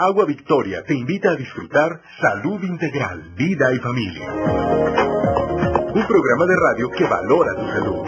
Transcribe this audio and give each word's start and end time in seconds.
Agua 0.00 0.24
Victoria 0.24 0.82
te 0.82 0.94
invita 0.94 1.28
a 1.28 1.36
disfrutar 1.36 2.00
Salud 2.22 2.64
Integral, 2.64 3.34
Vida 3.36 3.70
y 3.74 3.78
Familia. 3.80 4.32
Un 5.92 6.06
programa 6.06 6.46
de 6.46 6.56
radio 6.56 6.90
que 6.90 7.04
valora 7.04 7.54
tu 7.54 7.66
salud. 7.68 8.06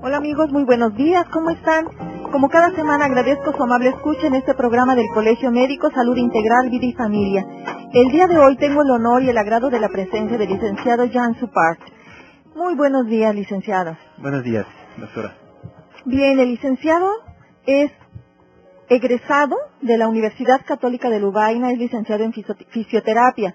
Hola 0.00 0.16
amigos, 0.16 0.50
muy 0.50 0.64
buenos 0.64 0.94
días, 0.94 1.26
¿cómo 1.30 1.50
están? 1.50 1.84
Como 2.32 2.48
cada 2.48 2.70
semana 2.70 3.04
agradezco 3.04 3.52
su 3.54 3.62
amable 3.62 3.90
escucha 3.90 4.28
en 4.28 4.36
este 4.36 4.54
programa 4.54 4.94
del 4.94 5.08
Colegio 5.12 5.50
Médico 5.50 5.90
Salud 5.90 6.16
Integral, 6.16 6.70
Vida 6.70 6.86
y 6.86 6.94
Familia. 6.94 7.46
El 7.92 8.08
día 8.10 8.26
de 8.28 8.38
hoy 8.38 8.56
tengo 8.56 8.80
el 8.80 8.90
honor 8.92 9.22
y 9.22 9.28
el 9.28 9.36
agrado 9.36 9.68
de 9.68 9.78
la 9.78 9.90
presencia 9.90 10.38
del 10.38 10.48
licenciado 10.48 11.04
Jan 11.12 11.38
Supart. 11.38 11.80
Muy 12.54 12.74
buenos 12.74 13.06
días, 13.06 13.34
licenciado. 13.34 13.96
Buenos 14.18 14.44
días, 14.44 14.66
doctora. 14.98 15.34
Bien, 16.04 16.38
el 16.38 16.50
licenciado 16.50 17.10
es 17.64 17.90
egresado 18.90 19.56
de 19.80 19.96
la 19.96 20.06
Universidad 20.06 20.60
Católica 20.66 21.08
de 21.08 21.18
Lubaina, 21.18 21.72
es 21.72 21.78
licenciado 21.78 22.24
en 22.24 22.34
fisioterapia, 22.34 23.54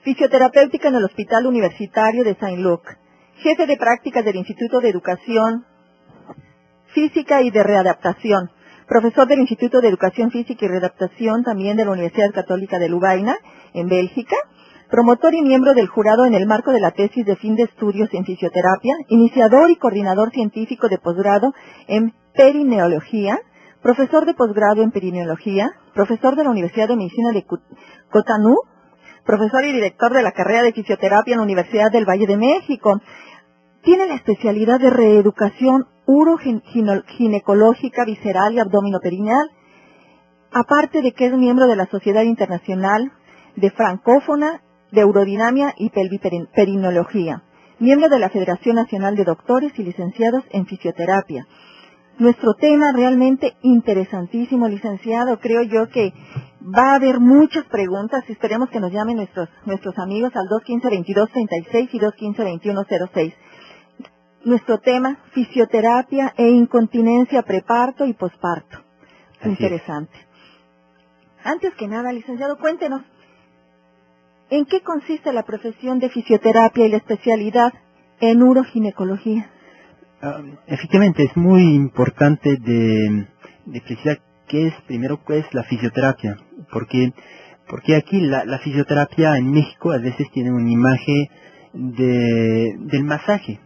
fisioterapéutica 0.00 0.88
en 0.88 0.94
el 0.94 1.04
Hospital 1.04 1.46
Universitario 1.46 2.24
de 2.24 2.36
Saint 2.36 2.60
Luc, 2.60 2.82
jefe 3.36 3.66
de 3.66 3.76
prácticas 3.76 4.24
del 4.24 4.36
Instituto 4.36 4.80
de 4.80 4.88
Educación 4.88 5.66
Física 6.94 7.42
y 7.42 7.50
de 7.50 7.62
Readaptación, 7.62 8.50
profesor 8.86 9.28
del 9.28 9.40
Instituto 9.40 9.82
de 9.82 9.88
Educación 9.88 10.30
Física 10.30 10.64
y 10.64 10.68
Readaptación 10.68 11.44
también 11.44 11.76
de 11.76 11.84
la 11.84 11.90
Universidad 11.90 12.32
Católica 12.32 12.78
de 12.78 12.88
Lubaina, 12.88 13.36
en 13.74 13.88
Bélgica, 13.88 14.36
promotor 14.90 15.34
y 15.34 15.42
miembro 15.42 15.74
del 15.74 15.86
jurado 15.86 16.24
en 16.24 16.34
el 16.34 16.46
marco 16.46 16.72
de 16.72 16.80
la 16.80 16.92
tesis 16.92 17.24
de 17.26 17.36
fin 17.36 17.54
de 17.56 17.64
estudios 17.64 18.08
en 18.12 18.24
fisioterapia, 18.24 18.94
iniciador 19.08 19.70
y 19.70 19.76
coordinador 19.76 20.30
científico 20.30 20.88
de 20.88 20.98
posgrado 20.98 21.52
en 21.86 22.14
perineología, 22.34 23.38
profesor 23.82 24.24
de 24.24 24.34
posgrado 24.34 24.82
en 24.82 24.90
perineología, 24.90 25.72
profesor 25.94 26.36
de 26.36 26.44
la 26.44 26.50
Universidad 26.50 26.88
de 26.88 26.96
Medicina 26.96 27.32
de 27.32 27.44
Cotanú, 28.10 28.56
profesor 29.24 29.64
y 29.64 29.72
director 29.72 30.12
de 30.12 30.22
la 30.22 30.32
carrera 30.32 30.62
de 30.62 30.72
fisioterapia 30.72 31.34
en 31.34 31.38
la 31.38 31.44
Universidad 31.44 31.92
del 31.92 32.08
Valle 32.08 32.26
de 32.26 32.38
México. 32.38 32.98
Tiene 33.82 34.06
la 34.06 34.14
especialidad 34.14 34.80
de 34.80 34.90
reeducación 34.90 35.86
uroginecológica 36.06 38.04
visceral 38.06 38.54
y 38.54 38.60
abdominoperineal, 38.60 39.50
aparte 40.50 41.02
de 41.02 41.12
que 41.12 41.26
es 41.26 41.32
miembro 41.34 41.66
de 41.66 41.76
la 41.76 41.86
Sociedad 41.86 42.22
Internacional 42.22 43.12
de 43.56 43.70
Francófona 43.70 44.62
de 44.90 45.04
Urodinamia 45.04 45.74
y 45.76 45.90
Pelviperinología, 45.90 47.42
miembro 47.78 48.08
de 48.08 48.18
la 48.18 48.30
Federación 48.30 48.76
Nacional 48.76 49.16
de 49.16 49.24
Doctores 49.24 49.72
y 49.78 49.82
Licenciados 49.82 50.44
en 50.50 50.66
Fisioterapia. 50.66 51.46
Nuestro 52.18 52.54
tema 52.54 52.90
realmente 52.92 53.56
interesantísimo, 53.62 54.66
licenciado. 54.66 55.38
Creo 55.38 55.62
yo 55.62 55.88
que 55.88 56.12
va 56.60 56.92
a 56.92 56.94
haber 56.96 57.20
muchas 57.20 57.64
preguntas. 57.66 58.24
Esperemos 58.28 58.70
que 58.70 58.80
nos 58.80 58.90
llamen 58.90 59.18
nuestros, 59.18 59.48
nuestros 59.64 59.96
amigos 59.98 60.32
al 60.34 60.48
215-2236 60.48 61.88
y 61.92 62.00
215-2106. 62.00 63.34
Nuestro 64.44 64.78
tema, 64.78 65.18
fisioterapia 65.32 66.34
e 66.36 66.48
incontinencia 66.48 67.42
preparto 67.42 68.04
y 68.04 68.14
posparto. 68.14 68.78
Interesante. 69.44 70.18
Antes 71.44 71.72
que 71.74 71.86
nada, 71.86 72.12
licenciado, 72.12 72.58
cuéntenos, 72.58 73.02
¿En 74.50 74.64
qué 74.64 74.80
consiste 74.80 75.32
la 75.32 75.42
profesión 75.42 75.98
de 75.98 76.08
fisioterapia 76.08 76.86
y 76.86 76.88
la 76.88 76.96
especialidad 76.96 77.72
en 78.18 78.42
uroginecología? 78.42 79.50
Ah, 80.22 80.40
efectivamente, 80.66 81.24
es 81.24 81.36
muy 81.36 81.74
importante 81.74 82.56
de, 82.56 83.26
precisar 83.70 84.20
qué 84.48 84.68
es, 84.68 84.74
primero, 84.86 85.20
qué 85.26 85.44
la 85.52 85.64
fisioterapia, 85.64 86.38
porque, 86.72 87.12
porque 87.68 87.94
aquí 87.94 88.20
la, 88.22 88.58
fisioterapia 88.58 89.36
en 89.36 89.52
México 89.52 89.92
a 89.92 89.98
veces 89.98 90.30
tiene 90.32 90.50
una 90.50 90.70
imagen 90.70 91.28
de, 91.74 92.74
del 92.78 93.04
masaje. 93.04 93.60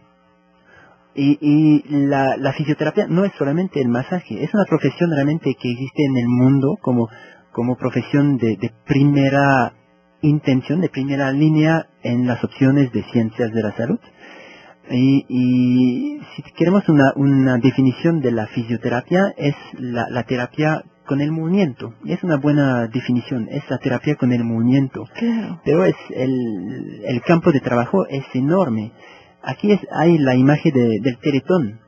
Y, 1.15 1.83
la, 1.87 2.53
fisioterapia 2.57 3.07
no 3.07 3.23
es 3.23 3.31
solamente 3.37 3.79
el 3.79 3.87
masaje, 3.87 4.43
es 4.43 4.53
una 4.53 4.65
profesión 4.65 5.11
realmente 5.11 5.55
que 5.55 5.71
existe 5.71 6.03
en 6.03 6.17
el 6.17 6.27
mundo 6.27 6.77
como, 6.81 7.07
como 7.53 7.77
profesión 7.77 8.37
de 8.37 8.71
primera 8.85 9.71
intención 10.23 10.81
de 10.81 10.89
primera 10.89 11.31
línea 11.31 11.87
en 12.01 12.25
las 12.25 12.43
opciones 12.43 12.91
de 12.91 13.03
ciencias 13.11 13.51
de 13.51 13.61
la 13.61 13.75
salud. 13.75 13.99
Y, 14.89 16.19
si 16.35 16.41
queremos 16.57 16.87
una, 16.89 17.13
una, 17.15 17.57
definición 17.57 18.19
de 18.21 18.31
la 18.31 18.47
fisioterapia, 18.47 19.33
es 19.37 19.55
la, 19.77 20.23
terapia 20.23 20.83
con 21.05 21.21
el 21.21 21.31
movimiento. 21.31 21.93
Y 22.03 22.13
es 22.13 22.23
una 22.23 22.37
buena 22.37 22.87
definición, 22.87 23.47
es 23.49 23.63
la 23.69 23.77
terapia 23.77 24.15
con 24.15 24.31
el 24.33 24.43
movimiento. 24.43 25.05
Pero 25.63 25.85
es 25.85 25.95
el, 26.09 27.01
el, 27.05 27.21
campo 27.21 27.51
de 27.51 27.59
trabajo 27.59 28.05
es 28.07 28.23
enorme. 28.33 28.91
Aquí 29.41 29.71
es, 29.71 29.79
hay 29.91 30.17
la 30.17 30.35
imagen 30.35 30.73
del 30.73 31.17
teletón 31.19 31.79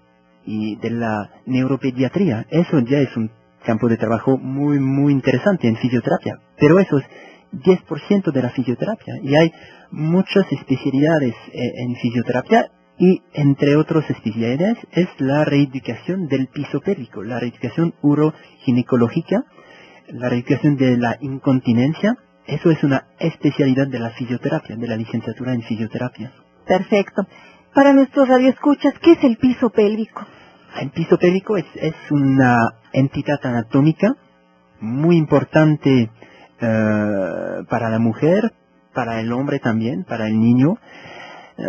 y 0.45 0.75
de 0.77 0.91
la 0.91 1.31
neuropediatría. 1.45 2.45
Eso 2.49 2.79
ya 2.79 2.99
es 2.99 3.15
un 3.15 3.31
campo 3.65 3.87
de 3.89 3.97
trabajo 3.97 4.37
muy, 4.37 4.79
muy 4.79 5.11
interesante 5.11 5.67
en 5.67 5.77
fisioterapia. 5.77 6.39
Pero 6.57 6.79
eso 6.79 6.97
es 6.97 7.05
10% 7.63 8.31
de 8.31 8.41
la 8.41 8.49
fisioterapia 8.49 9.15
y 9.21 9.35
hay 9.35 9.51
muchas 9.91 10.45
especialidades 10.51 11.33
eh, 11.53 11.71
en 11.77 11.95
fisioterapia 11.95 12.71
y 12.97 13.21
entre 13.33 13.75
otras 13.75 14.09
especialidades 14.09 14.77
es 14.91 15.07
la 15.19 15.43
reeducación 15.43 16.27
del 16.27 16.47
piso 16.47 16.79
pélvico, 16.79 17.23
la 17.23 17.39
reeducación 17.39 17.93
uroginecológica, 18.01 19.43
la 20.09 20.29
reeducación 20.29 20.77
de 20.77 20.97
la 20.97 21.17
incontinencia. 21.19 22.17
Eso 22.47 22.71
es 22.71 22.83
una 22.83 23.07
especialidad 23.19 23.87
de 23.87 23.99
la 23.99 24.11
fisioterapia, 24.11 24.75
de 24.75 24.87
la 24.87 24.95
licenciatura 24.95 25.53
en 25.53 25.63
fisioterapia. 25.63 26.31
Perfecto. 26.65 27.27
Para 27.73 27.91
nuestros 27.91 28.27
radioescuchas, 28.27 28.93
¿qué 29.01 29.13
es 29.13 29.23
el 29.23 29.37
piso 29.37 29.69
pélvico? 29.69 30.25
El 30.79 30.91
piso 30.91 31.17
pélvico 31.17 31.57
es, 31.57 31.65
es 31.75 31.95
una 32.11 32.59
entidad 32.93 33.39
anatómica 33.43 34.15
muy 34.79 35.17
importante 35.17 36.09
eh, 36.61 37.63
para 37.69 37.89
la 37.89 37.99
mujer, 37.99 38.53
para 38.93 39.19
el 39.19 39.31
hombre 39.33 39.59
también, 39.59 40.03
para 40.03 40.27
el 40.27 40.39
niño. 40.39 40.77
Eh, 41.57 41.63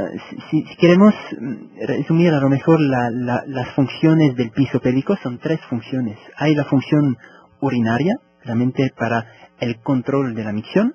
si, 0.50 0.64
queremos 0.76 1.14
mm, 1.38 1.86
resumir 1.86 2.32
a 2.32 2.40
lo 2.40 2.48
mejor 2.48 2.80
las 2.80 3.68
funciones 3.74 4.34
del 4.36 4.50
piso 4.50 4.80
pélvico, 4.80 5.16
son 5.22 5.38
tres 5.38 5.60
funciones. 5.68 6.18
Hay 6.36 6.54
la 6.54 6.64
función 6.64 7.16
urinaria, 7.60 8.16
realmente 8.44 8.92
para 8.96 9.26
el 9.60 9.80
control 9.80 10.34
de 10.34 10.44
la 10.44 10.52
micción. 10.52 10.94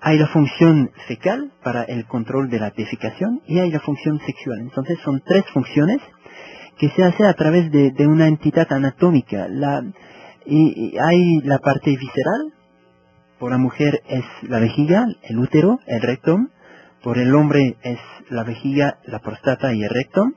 Hay 0.00 0.18
la 0.18 0.26
función 0.28 0.90
fecal 1.08 1.52
para 1.62 1.84
el 1.84 2.06
control 2.06 2.50
de 2.50 2.58
la 2.58 2.70
defecación 2.70 3.40
y 3.46 3.58
hay 3.58 3.70
la 3.70 3.80
función 3.80 4.20
sexual. 4.26 4.60
Entonces 4.60 4.98
son 5.02 5.22
tres 5.24 5.44
funciones 5.52 5.98
que 6.78 6.90
se 6.90 7.04
hace 7.04 7.26
a 7.26 7.34
través 7.34 7.70
de, 7.70 8.06
una 8.06 8.26
entidad 8.26 8.70
anatómica. 8.70 9.48
y, 10.46 10.98
hay 10.98 11.40
la 11.44 11.58
parte 11.58 11.90
visceral, 11.90 12.52
por 13.38 13.50
la 13.50 13.58
mujer 13.58 14.02
es 14.08 14.24
la 14.42 14.58
vejiga, 14.58 15.06
el 15.22 15.38
útero, 15.38 15.80
el 15.86 16.00
rectum. 16.00 16.48
Por 17.02 17.18
el 17.18 17.34
hombre 17.34 17.76
es 17.82 17.98
la 18.30 18.44
vejiga, 18.44 18.98
la 19.04 19.18
prostata 19.18 19.74
y 19.74 19.82
el 19.82 19.90
rectum. 19.90 20.32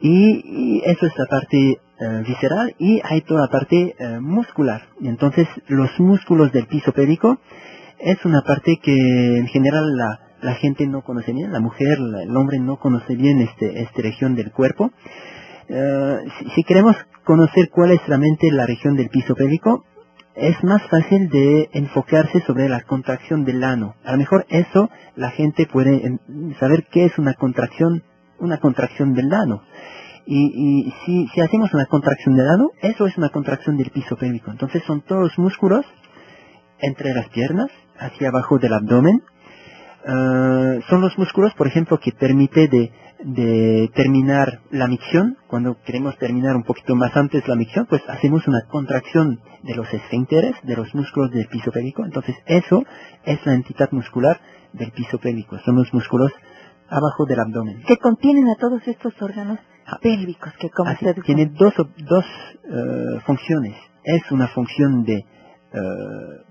Y, 0.00 0.82
eso 0.84 1.06
es 1.06 1.12
la 1.16 1.26
parte 1.26 1.56
eh, 2.00 2.22
visceral 2.26 2.74
y 2.78 3.00
hay 3.02 3.22
toda 3.22 3.42
la 3.42 3.48
parte 3.48 3.96
eh, 3.98 4.20
muscular. 4.20 4.82
Entonces 5.02 5.48
los 5.66 5.90
músculos 5.98 6.52
del 6.52 6.66
piso 6.66 6.92
pélvico 6.92 7.38
es 7.98 8.24
una 8.24 8.42
parte 8.42 8.78
que 8.82 9.38
en 9.38 9.46
general 9.48 9.84
la, 9.96 10.54
gente 10.54 10.86
no 10.86 11.02
conoce 11.02 11.32
bien, 11.32 11.52
la 11.52 11.60
mujer, 11.60 11.98
el 11.98 12.36
hombre 12.36 12.60
no 12.60 12.76
conoce 12.76 13.16
bien 13.16 13.40
este, 13.40 13.82
esta 13.82 14.02
región 14.02 14.36
del 14.36 14.52
cuerpo. 14.52 14.92
Eh, 15.68 16.16
si, 16.38 16.50
si, 16.50 16.62
queremos 16.62 16.96
conocer 17.24 17.70
cuál 17.70 17.90
es 17.90 18.00
realmente 18.06 18.50
la 18.52 18.66
región 18.66 18.94
del 18.94 19.08
piso 19.08 19.34
pélvico, 19.34 19.84
es 20.38 20.62
más 20.62 20.82
fácil 20.88 21.28
de 21.28 21.68
enfocarse 21.72 22.40
sobre 22.46 22.68
la 22.68 22.82
contracción 22.82 23.44
del 23.44 23.64
ano. 23.64 23.96
A 24.04 24.12
lo 24.12 24.18
mejor 24.18 24.46
eso 24.48 24.88
la 25.16 25.30
gente 25.30 25.66
puede 25.66 26.06
em, 26.06 26.18
saber 26.60 26.86
qué 26.90 27.06
es 27.06 27.18
una 27.18 27.34
contracción, 27.34 28.04
una 28.38 28.58
contracción 28.58 29.14
del 29.14 29.32
ano. 29.32 29.62
Y, 30.30 30.92
si, 31.06 31.26
si, 31.28 31.40
hacemos 31.40 31.72
una 31.72 31.86
contracción 31.86 32.36
del 32.36 32.48
ano, 32.48 32.70
eso 32.82 33.06
es 33.06 33.16
una 33.16 33.30
contracción 33.30 33.78
del 33.78 33.90
piso 33.90 34.14
pélvico. 34.16 34.50
Entonces 34.50 34.82
son 34.86 35.00
todos 35.00 35.38
músculos 35.38 35.86
entre 36.80 37.14
las 37.14 37.30
piernas, 37.30 37.70
hacia 37.98 38.28
abajo 38.28 38.58
del 38.58 38.74
abdomen. 38.74 39.22
Ah, 40.06 40.76
son 40.88 41.00
los 41.00 41.16
músculos, 41.16 41.54
por 41.54 41.66
ejemplo, 41.66 41.98
que 41.98 42.12
permite 42.12 42.68
de 42.68 42.92
de 43.24 43.90
terminar 43.94 44.60
la 44.70 44.86
micción, 44.86 45.36
cuando 45.48 45.76
queremos 45.84 46.16
terminar 46.18 46.54
un 46.56 46.62
poquito 46.62 46.94
más 46.94 47.16
antes 47.16 47.46
la 47.48 47.56
micción, 47.56 47.86
pues 47.86 48.02
hacemos 48.08 48.46
una 48.46 48.62
contracción 48.68 49.40
de 49.62 49.74
los 49.74 49.92
esfínteres, 49.92 50.54
de 50.62 50.76
los 50.76 50.94
músculos 50.94 51.30
del 51.32 51.46
piso 51.48 51.70
pélvico. 51.72 52.04
Entonces 52.04 52.36
eso 52.46 52.84
es 53.24 53.44
la 53.44 53.54
entidad 53.54 53.90
muscular 53.92 54.40
del 54.72 54.92
piso 54.92 55.18
pélvico. 55.18 55.58
Son 55.64 55.76
los 55.76 55.92
músculos 55.92 56.30
abajo 56.88 57.26
del 57.26 57.40
abdomen. 57.40 57.82
Que 57.86 57.96
contienen 57.96 58.48
a 58.48 58.54
todos 58.56 58.86
estos 58.86 59.12
órganos 59.20 59.58
Ah. 59.90 59.98
pélvicos 60.02 60.52
que 60.60 60.68
como 60.68 60.90
Así, 60.90 60.98
usted 61.06 61.14
dijo. 61.16 61.24
tiene 61.26 61.46
dos, 61.46 61.72
dos 61.96 62.24
eh, 62.64 63.20
funciones. 63.24 63.74
Es 64.04 64.30
una 64.30 64.46
función 64.48 65.02
de 65.04 65.14
eh, 65.14 65.78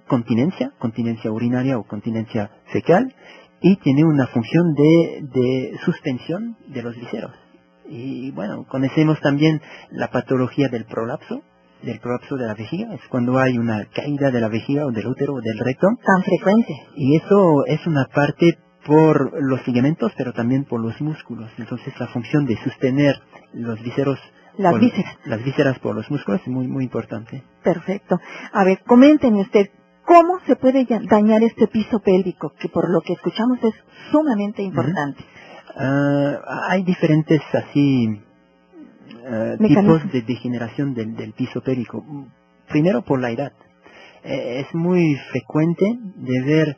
continencia, 0.07 0.71
continencia 0.79 1.31
urinaria 1.31 1.77
o 1.77 1.83
continencia 1.83 2.49
fecal, 2.73 3.13
y 3.61 3.75
tiene 3.77 4.03
una 4.05 4.27
función 4.27 4.73
de, 4.73 5.21
de 5.33 5.77
suspensión 5.85 6.57
de 6.67 6.81
los 6.83 6.95
viseros. 6.95 7.31
Y 7.89 8.31
bueno, 8.31 8.65
conocemos 8.67 9.19
también 9.21 9.61
la 9.91 10.09
patología 10.11 10.67
del 10.69 10.85
prolapso, 10.85 11.41
del 11.83 11.99
prolapso 11.99 12.35
de 12.35 12.45
la 12.47 12.53
vejiga, 12.53 12.93
es 12.93 13.01
cuando 13.09 13.37
hay 13.39 13.57
una 13.57 13.85
caída 13.85 14.29
de 14.31 14.41
la 14.41 14.49
vejiga 14.49 14.85
o 14.85 14.91
del 14.91 15.07
útero 15.07 15.35
o 15.35 15.41
del 15.41 15.57
recto, 15.59 15.87
tan 16.05 16.23
frecuente. 16.23 16.73
y 16.95 17.15
eso 17.15 17.65
es 17.65 17.85
una 17.87 18.05
parte 18.13 18.57
por 18.85 19.31
los 19.43 19.65
ligamentos, 19.67 20.11
pero 20.17 20.33
también 20.33 20.63
por 20.65 20.79
los 20.81 20.99
músculos. 21.01 21.49
Entonces 21.57 21.93
la 21.99 22.07
función 22.07 22.45
de 22.45 22.57
sostener 22.63 23.15
los 23.53 23.81
viseros, 23.83 24.17
Las 24.57 24.71
por- 24.71 24.81
vísceras. 24.81 25.17
las 25.25 25.43
vísceras 25.43 25.79
por 25.79 25.95
los 25.95 26.09
músculos 26.09 26.41
es 26.41 26.47
muy 26.47 26.67
muy 26.67 26.83
importante. 26.85 27.43
Perfecto. 27.63 28.17
A 28.53 28.63
ver, 28.63 28.79
coméntenme 28.85 29.41
usted, 29.41 29.67
¿cómo 30.07 30.39
se 30.47 30.55
puede 30.55 30.87
dañar 31.09 31.43
este 31.43 31.67
piso 31.67 31.99
pélvico? 31.99 32.53
Que 32.59 32.69
por 32.69 32.89
lo 32.89 33.01
que 33.01 33.13
escuchamos 33.13 33.59
es 33.63 33.73
sumamente 34.09 34.63
importante. 34.63 35.23
Ah, 35.75 36.39
hay 36.69 36.83
diferentes 36.83 37.41
así 37.53 38.21
eh, 39.25 39.57
tipos 39.59 40.11
de 40.11 40.21
degeneración 40.21 40.93
del, 40.93 41.15
del 41.15 41.33
piso 41.33 41.61
pélvico. 41.61 42.03
Primero 42.69 43.03
por 43.03 43.19
la 43.19 43.31
edad. 43.31 43.51
Eh, 44.23 44.65
es 44.65 44.73
muy 44.73 45.15
frecuente 45.31 45.85
de 46.15 46.41
ver 46.41 46.77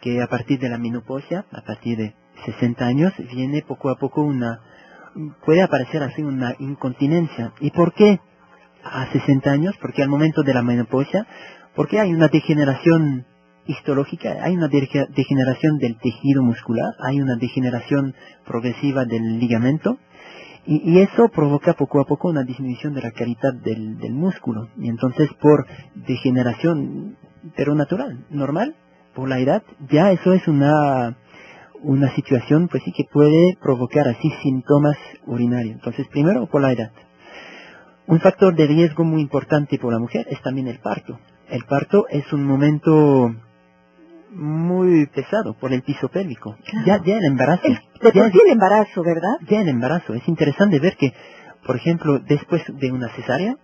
que 0.00 0.22
a 0.22 0.28
partir 0.28 0.60
de 0.60 0.68
la 0.68 0.78
menopausia, 0.78 1.44
a 1.52 1.62
partir 1.62 1.98
de 1.98 2.14
60 2.46 2.84
años, 2.86 3.12
viene 3.32 3.62
poco 3.62 3.90
a 3.90 3.96
poco 3.96 4.22
una, 4.22 4.60
puede 5.44 5.62
aparecer 5.62 6.02
así 6.02 6.22
una 6.22 6.54
incontinencia. 6.60 7.52
¿Y 7.60 7.70
por 7.72 7.92
qué 7.92 8.20
a 8.84 9.10
60 9.12 9.50
años? 9.50 9.74
Porque 9.80 10.02
al 10.02 10.08
momento 10.08 10.42
de 10.42 10.54
la 10.54 10.62
menopausia, 10.62 11.26
porque 11.78 12.00
hay 12.00 12.12
una 12.12 12.26
degeneración 12.26 13.24
histológica, 13.68 14.30
hay 14.42 14.56
una 14.56 14.66
dege- 14.68 15.06
degeneración 15.14 15.78
del 15.78 15.96
tejido 15.98 16.42
muscular, 16.42 16.90
hay 17.06 17.20
una 17.20 17.36
degeneración 17.36 18.14
progresiva 18.44 19.04
del 19.04 19.38
ligamento, 19.38 19.96
y, 20.66 20.90
y 20.90 20.98
eso 21.02 21.28
provoca 21.28 21.74
poco 21.74 22.00
a 22.00 22.04
poco 22.04 22.30
una 22.30 22.42
disminución 22.42 22.94
de 22.94 23.02
la 23.02 23.12
calidad 23.12 23.54
del, 23.62 23.96
del 23.98 24.12
músculo. 24.12 24.68
Y 24.76 24.88
entonces 24.88 25.30
por 25.40 25.66
degeneración, 25.94 27.16
pero 27.56 27.76
natural, 27.76 28.26
normal, 28.30 28.74
por 29.14 29.28
la 29.28 29.38
edad, 29.38 29.62
ya 29.88 30.10
eso 30.10 30.32
es 30.32 30.48
una, 30.48 31.16
una 31.82 32.12
situación 32.16 32.66
pues 32.66 32.82
sí 32.82 32.90
que 32.90 33.04
puede 33.12 33.56
provocar 33.62 34.08
así 34.08 34.28
síntomas 34.42 34.96
urinarios. 35.26 35.76
Entonces 35.76 36.08
primero 36.08 36.46
por 36.48 36.60
la 36.60 36.72
edad. 36.72 36.90
Un 38.08 38.18
factor 38.18 38.56
de 38.56 38.66
riesgo 38.66 39.04
muy 39.04 39.22
importante 39.22 39.78
por 39.78 39.92
la 39.92 40.00
mujer 40.00 40.26
es 40.28 40.42
también 40.42 40.66
el 40.66 40.80
parto. 40.80 41.20
El 41.50 41.64
parto 41.64 42.06
es 42.08 42.30
un 42.32 42.44
momento 42.44 43.34
muy 44.30 45.06
pesado 45.06 45.54
por 45.54 45.72
el 45.72 45.82
piso 45.82 46.08
pélvico. 46.08 46.56
Ya, 46.86 47.02
ya 47.02 47.16
el 47.16 47.24
embarazo. 47.24 47.66
El, 47.66 47.74
de 47.74 48.12
ya 48.12 48.30
sí 48.30 48.38
el 48.44 48.52
embarazo, 48.52 49.02
¿verdad? 49.02 49.36
ya 49.48 49.60
el 49.60 49.68
embarazo. 49.68 50.14
Es 50.14 50.26
interesante 50.28 50.78
ver 50.78 50.96
que, 50.96 51.12
por 51.66 51.76
ejemplo, 51.76 52.18
después 52.18 52.62
de 52.68 52.92
una 52.92 53.08
cesárea, 53.14 53.56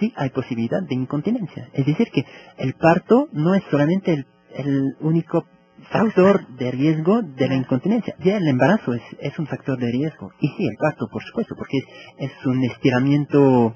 sí 0.00 0.12
hay 0.16 0.30
posibilidad 0.30 0.82
de 0.82 0.94
incontinencia. 0.94 1.68
Es 1.72 1.86
decir, 1.86 2.08
que 2.12 2.24
el 2.58 2.74
parto 2.74 3.28
no 3.32 3.54
es 3.54 3.62
solamente 3.70 4.12
el, 4.12 4.26
el 4.54 4.96
único 5.00 5.44
factor 5.90 6.46
de 6.56 6.70
riesgo 6.70 7.22
de 7.22 7.48
la 7.48 7.54
incontinencia. 7.54 8.14
Ya 8.24 8.36
el 8.36 8.48
embarazo 8.48 8.94
es, 8.94 9.02
es 9.20 9.38
un 9.38 9.46
factor 9.46 9.78
de 9.78 9.90
riesgo. 9.90 10.30
Y 10.40 10.48
sí, 10.48 10.66
el 10.66 10.76
parto, 10.78 11.06
por 11.10 11.22
supuesto, 11.22 11.54
porque 11.56 11.78
es, 11.78 12.30
es 12.30 12.46
un 12.46 12.62
estiramiento 12.64 13.74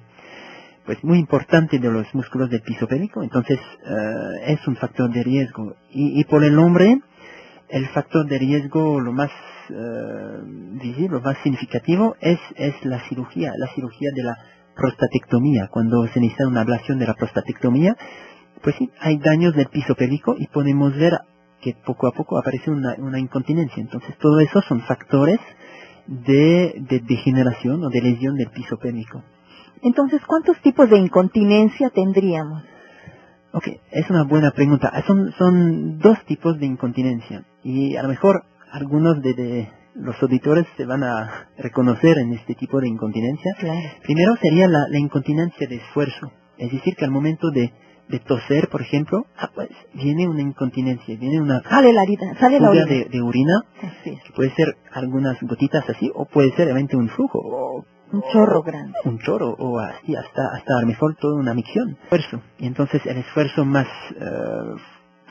pues 0.87 1.03
muy 1.03 1.19
importante 1.19 1.79
de 1.79 1.91
los 1.91 2.06
músculos 2.15 2.49
del 2.49 2.62
piso 2.62 2.87
pélvico, 2.87 3.23
entonces 3.23 3.59
eh, 3.59 4.53
es 4.53 4.67
un 4.69 4.77
factor 4.77 5.11
de 5.12 5.23
riesgo. 5.23 5.75
Y, 5.91 6.25
por 6.25 6.44
el 6.44 6.59
hombre, 6.59 7.00
el 7.69 7.88
factor 7.88 8.27
de 8.27 8.38
riesgo 8.38 9.00
lo 9.00 9.12
más 9.12 9.31
eh, 9.69 10.38
visible, 10.81 11.09
lo 11.17 11.21
más 11.21 11.37
significativo 11.43 12.17
es, 12.21 12.38
es 12.55 12.75
la 12.85 13.00
cirugía, 13.09 13.53
la 13.59 13.67
cirugía 13.75 14.11
de 14.15 14.23
la 14.23 14.37
prostatectomía. 14.77 15.69
Cuando 15.69 16.06
se 16.06 16.21
necesita 16.21 16.47
una 16.47 16.61
ablación 16.61 17.00
de 17.00 17.06
la 17.06 17.15
prostatectomía, 17.15 17.97
pues 18.62 18.77
sí, 18.79 18.88
hay 19.00 19.19
daños 19.19 19.55
del 19.55 19.67
piso 19.67 19.97
pélvico 19.97 20.37
y 20.38 20.47
podemos 20.47 20.97
ver 20.97 21.19
que 21.61 21.75
poco 21.85 22.06
a 22.06 22.12
poco 22.12 22.38
aparece 22.38 22.71
una, 22.71 22.94
una 22.99 23.19
incontinencia. 23.19 23.83
Entonces 23.83 24.17
todo 24.19 24.38
eso 24.38 24.62
son 24.69 24.83
factores 24.83 25.41
de, 26.06 26.75
de 26.88 27.00
degeneración 27.00 27.83
o 27.83 27.91
de 27.91 28.03
lesión 28.03 28.37
del 28.37 28.50
piso 28.50 28.77
pélvico. 28.79 29.25
Entonces, 29.82 30.20
¿cuántos 30.26 30.61
tipos 30.62 30.88
de 30.90 30.99
incontinencia 30.99 31.90
tendríamos? 31.90 32.62
Ok, 33.52 33.69
es 33.90 34.11
una 34.11 34.25
buena 34.25 34.50
pregunta. 34.50 34.93
Son, 35.06 35.32
son 35.38 35.99
dos 35.99 36.19
tipos 36.26 36.58
de 36.58 36.67
incontinencia 36.67 37.44
y 37.62 37.96
a 37.96 38.02
lo 38.02 38.08
mejor 38.08 38.44
algunos 38.70 39.23
de, 39.23 39.32
de 39.34 39.69
los 39.94 40.20
auditores 40.23 40.67
se 40.76 40.84
van 40.84 41.02
a 41.02 41.49
reconocer 41.56 42.19
en 42.19 42.34
este 42.34 42.55
tipo 42.55 42.81
de 42.81 42.88
incontinencia. 42.88 43.52
Claro. 43.58 43.81
Primero 44.02 44.37
sería 44.43 44.69
la, 44.69 44.87
la 44.88 44.99
incontinencia 44.99 45.67
de 45.67 45.76
esfuerzo, 45.76 46.32
es 46.58 46.70
decir, 46.70 46.96
que 46.96 47.05
al 47.06 47.11
momento 47.11 47.50
de, 47.50 47.73
de 48.08 48.19
toser, 48.20 48.69
por 48.69 48.82
ejemplo, 48.82 49.25
ah, 49.38 49.50
pues 49.55 49.69
viene 49.94 50.28
una 50.28 50.43
incontinencia, 50.43 51.17
viene 51.17 51.40
una 51.40 51.62
Sale 51.62 51.93
la 51.93 52.05
sale 52.38 52.61
la 52.61 52.69
orina. 52.70 52.84
de, 52.84 53.08
es. 54.05 54.23
que 54.23 54.32
puede 54.34 54.50
ser 54.55 54.76
algunas 54.93 55.40
gotitas 55.40 55.88
así, 55.88 56.11
o 56.14 56.26
puede 56.26 56.50
ser 56.56 56.67
realmente 56.67 56.96
un 56.96 57.08
flujo, 57.08 57.38
o 57.43 57.84
Un 58.12 58.23
chorro 58.32 58.62
grande. 58.62 58.94
un 59.05 59.19
chorro 59.19 59.50
o 59.58 59.79
así 59.79 60.14
hasta 60.14 60.43
hasta 60.55 60.76
a 60.79 60.81
lo 60.81 60.87
mejor 60.87 61.17
toda 61.17 61.35
una 61.35 61.55
micción. 61.55 61.97
Esfuerzo. 62.05 62.41
Y 62.58 62.67
entonces 62.67 63.05
el 63.06 63.19
esfuerzo 63.19 63.64
más 63.64 63.87
eh, 64.19 64.75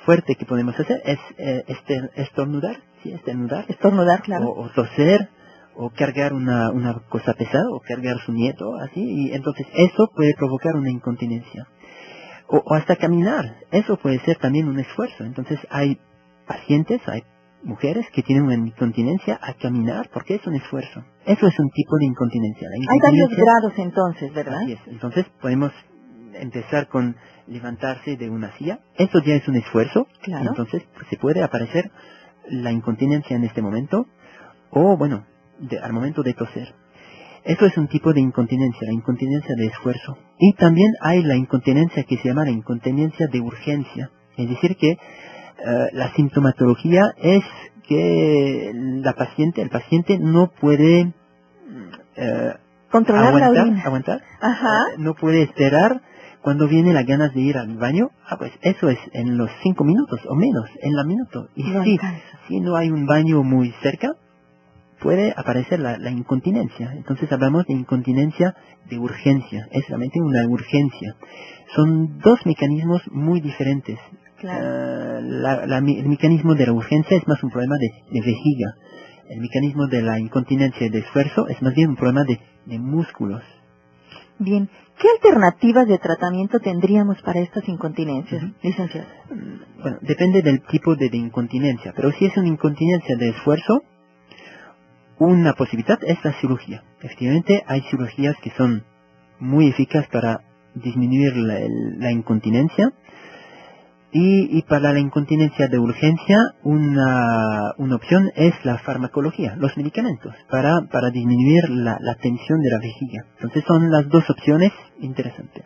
fuerte 0.05 0.35
que 0.35 0.45
podemos 0.45 0.77
hacer 0.79 1.01
es 1.05 1.19
eh, 1.37 1.63
este, 1.67 2.09
estornudar 2.15 2.77
sí 3.01 3.13
estornudar. 3.13 3.65
Estornudar, 3.69 4.21
claro. 4.23 4.49
o, 4.49 4.65
o 4.65 4.69
toser 4.69 5.29
o 5.75 5.89
cargar 5.89 6.33
una, 6.33 6.71
una 6.71 7.01
cosa 7.09 7.33
pesada 7.33 7.65
o 7.69 7.79
cargar 7.81 8.17
su 8.25 8.31
nieto 8.31 8.75
así 8.77 9.01
y 9.01 9.33
entonces 9.33 9.67
eso 9.73 10.09
puede 10.15 10.33
provocar 10.35 10.75
una 10.75 10.89
incontinencia. 10.89 11.67
O, 12.47 12.57
o 12.57 12.73
hasta 12.75 12.95
caminar 12.95 13.57
eso 13.71 13.97
puede 13.97 14.19
ser 14.19 14.37
también 14.37 14.67
un 14.67 14.79
esfuerzo. 14.79 15.23
Entonces 15.23 15.59
hay 15.69 15.99
pacientes 16.47 17.01
hay 17.07 17.23
mujeres 17.65 18.05
que 18.13 18.21
tienen 18.23 18.45
una 18.45 18.55
incontinencia 18.55 19.37
a 19.41 19.53
caminar 19.55 20.09
porque 20.13 20.35
es 20.35 20.45
un 20.47 20.55
esfuerzo 20.55 21.03
eso 21.25 21.47
es 21.47 21.59
un 21.59 21.69
tipo 21.71 21.97
de 21.97 22.05
incontinencia 22.05 22.67
La 22.69 22.93
Hay 22.93 22.99
varios 22.99 23.29
grados 23.35 23.73
entonces, 23.77 24.33
¿verdad? 24.33 24.61
Así 24.61 24.73
es. 24.73 24.79
Entonces 24.87 25.25
podemos 25.41 25.71
empezar 26.33 26.87
con 26.87 27.15
levantarse 27.47 28.17
de 28.17 28.29
una 28.29 28.55
silla. 28.57 28.79
Eso 28.97 29.19
ya 29.25 29.35
es 29.35 29.47
un 29.47 29.55
esfuerzo. 29.55 30.07
Claro. 30.21 30.49
Entonces 30.49 30.83
pues, 30.93 31.07
se 31.09 31.17
puede 31.17 31.41
aparecer 31.43 31.89
la 32.49 32.71
incontinencia 32.71 33.35
en 33.35 33.43
este 33.43 33.61
momento 33.61 34.05
o, 34.69 34.97
bueno, 34.97 35.25
de- 35.59 35.79
al 35.79 35.93
momento 35.93 36.21
de 36.23 36.33
toser. 36.33 36.73
Eso 37.43 37.65
es 37.65 37.77
un 37.77 37.87
tipo 37.87 38.11
de 38.13 38.21
incontinencia, 38.21 38.87
la 38.87 38.93
incontinencia 38.93 39.55
de 39.55 39.67
esfuerzo. 39.67 40.17
Y 40.39 40.53
también 40.53 40.91
hay 41.01 41.23
la 41.23 41.35
incontinencia 41.35 42.03
que 42.03 42.17
se 42.17 42.27
llama 42.29 42.43
la 42.43 42.51
incontinencia 42.51 43.27
de 43.27 43.39
urgencia. 43.39 44.09
Es 44.37 44.49
decir, 44.49 44.75
que 44.77 44.97
eh, 45.57 45.89
la 45.93 46.13
sintomatología 46.13 47.13
es 47.17 47.43
que 47.87 48.71
la 48.73 49.13
paciente, 49.13 49.61
el 49.61 49.69
paciente 49.69 50.17
no 50.19 50.47
puede 50.59 51.13
eh, 52.15 52.53
Controlar 52.91 53.23
la 53.23 53.29
aguantar, 53.47 53.63
orina. 53.67 53.83
aguantar, 53.83 54.21
Ajá. 54.41 54.67
eh, 54.93 54.95
no 54.97 55.13
puede 55.15 55.43
esperar 55.43 56.01
cuando 56.41 56.67
viene 56.67 56.93
las 56.93 57.05
ganas 57.05 57.33
de 57.33 57.41
ir 57.41 57.57
al 57.57 57.75
baño, 57.77 58.09
ah, 58.29 58.37
pues 58.37 58.51
eso 58.61 58.89
es 58.89 58.99
en 59.13 59.37
los 59.37 59.49
cinco 59.63 59.83
minutos 59.83 60.19
o 60.29 60.35
menos, 60.35 60.69
en 60.81 60.95
la 60.95 61.03
minuto. 61.03 61.49
Y 61.55 61.63
No 61.63 61.83
si, 61.83 61.97
si 62.47 62.59
no 62.59 62.75
hay 62.75 62.91
un 62.91 63.05
baño 63.07 63.41
muy 63.43 63.73
cerca, 63.81 64.13
puede 65.01 65.33
aparecer 65.35 65.79
la, 65.79 65.97
la 65.97 66.11
incontinencia. 66.11 66.93
Entonces 66.93 67.31
hablamos 67.31 67.65
de 67.65 67.73
incontinencia 67.73 68.55
de 68.89 68.99
urgencia, 68.99 69.67
es 69.71 69.87
realmente 69.87 70.21
una 70.21 70.45
urgencia. 70.47 71.15
Son 71.75 72.19
dos 72.19 72.39
mecanismos 72.45 73.01
muy 73.11 73.41
diferentes. 73.41 73.97
Claro. 74.39 74.65
Eh, 74.65 75.21
la- 75.23 75.65
la 75.65 75.77
el 75.77 76.07
mecanismo 76.09 76.55
de 76.55 76.65
la 76.65 76.73
urgencia 76.73 77.17
es 77.17 77.27
más 77.27 77.41
un 77.43 77.49
problema 77.51 77.75
de, 77.77 77.89
de 78.11 78.21
vejiga. 78.21 78.75
El 79.29 79.39
mecanismo 79.41 79.87
de 79.87 80.01
la 80.01 80.19
incontinencia 80.19 80.89
de 80.89 80.99
esfuerzo 80.99 81.47
es 81.47 81.61
más 81.61 81.73
bien 81.73 81.89
un 81.89 81.95
problema 81.95 82.23
de, 82.25 82.39
de 82.65 82.79
músculos. 82.79 83.41
Bien. 84.37 84.69
¿Qué 84.99 85.07
alternativas 85.09 85.87
de 85.87 85.97
tratamiento 85.97 86.59
tendríamos 86.59 87.21
para 87.21 87.39
estas 87.39 87.67
incontinencias, 87.67 88.43
Ujú. 88.43 88.53
licenciado? 88.63 89.07
Mm, 89.29 89.81
Bueno, 89.81 89.97
depende 90.01 90.41
del 90.41 90.61
tipo 90.63 90.95
de, 90.95 91.09
de 91.09 91.17
incontinencia, 91.17 91.93
pero 91.95 92.11
si 92.11 92.25
es 92.25 92.35
una 92.37 92.47
incontinencia 92.47 93.15
de 93.17 93.29
esfuerzo, 93.29 93.81
una 95.19 95.53
posibilidad 95.53 95.99
es 96.03 96.17
la 96.23 96.33
cirugía. 96.41 96.83
Efectivamente, 96.99 97.63
hay 97.67 97.81
cirugías 97.89 98.35
que 98.43 98.51
son 98.51 98.83
muy 99.39 99.67
eficaces 99.69 100.09
para 100.09 100.41
disminuir 100.75 101.35
la, 101.37 101.59
la 101.97 102.11
incontinencia. 102.11 102.91
Y, 104.17 104.61
para 104.63 104.93
la 104.93 104.99
incontinencia 104.99 105.67
de 105.67 105.77
urgencia, 105.77 106.37
una, 106.63 107.73
una 107.77 107.95
opción 107.97 108.31
es 108.35 108.53
la 108.63 108.77
farmacología, 108.77 109.55
los 109.57 109.75
medicamentos, 109.75 110.33
para, 110.49 110.83
para 110.89 111.09
disminuir 111.09 111.69
la, 111.69 111.97
la 111.99 112.15
tensión 112.15 112.61
de 112.61 112.69
la 112.69 112.79
vejiga. 112.79 113.25
Entonces 113.35 113.65
son 113.67 113.91
las 113.91 114.07
dos 114.07 114.23
opciones 114.29 114.71
interesantes. 115.01 115.65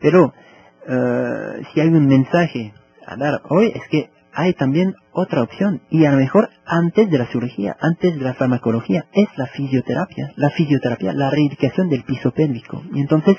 Pero 0.00 0.34
eh, 0.86 1.62
si 1.72 1.80
hay 1.80 1.88
un 1.88 2.06
mensaje 2.06 2.74
a 3.06 3.16
dar 3.16 3.40
hoy 3.48 3.72
es 3.74 3.82
que 3.90 4.10
hay 4.34 4.52
también 4.52 4.94
otra 5.12 5.42
opción 5.42 5.80
y 5.88 6.04
a 6.04 6.12
lo 6.12 6.18
mejor 6.18 6.50
antes 6.66 7.10
de 7.10 7.18
la 7.18 7.26
cirugía, 7.28 7.74
antes 7.80 8.14
de 8.14 8.20
la 8.20 8.34
farmacología, 8.34 9.06
es 9.12 9.28
la 9.38 9.46
fisioterapia, 9.46 10.30
la 10.36 10.50
fisioterapia, 10.50 11.14
la 11.14 11.30
reeducación 11.30 11.88
del 11.88 12.04
piso 12.04 12.32
pélvico. 12.32 12.82
Y 12.92 13.00
entonces 13.00 13.36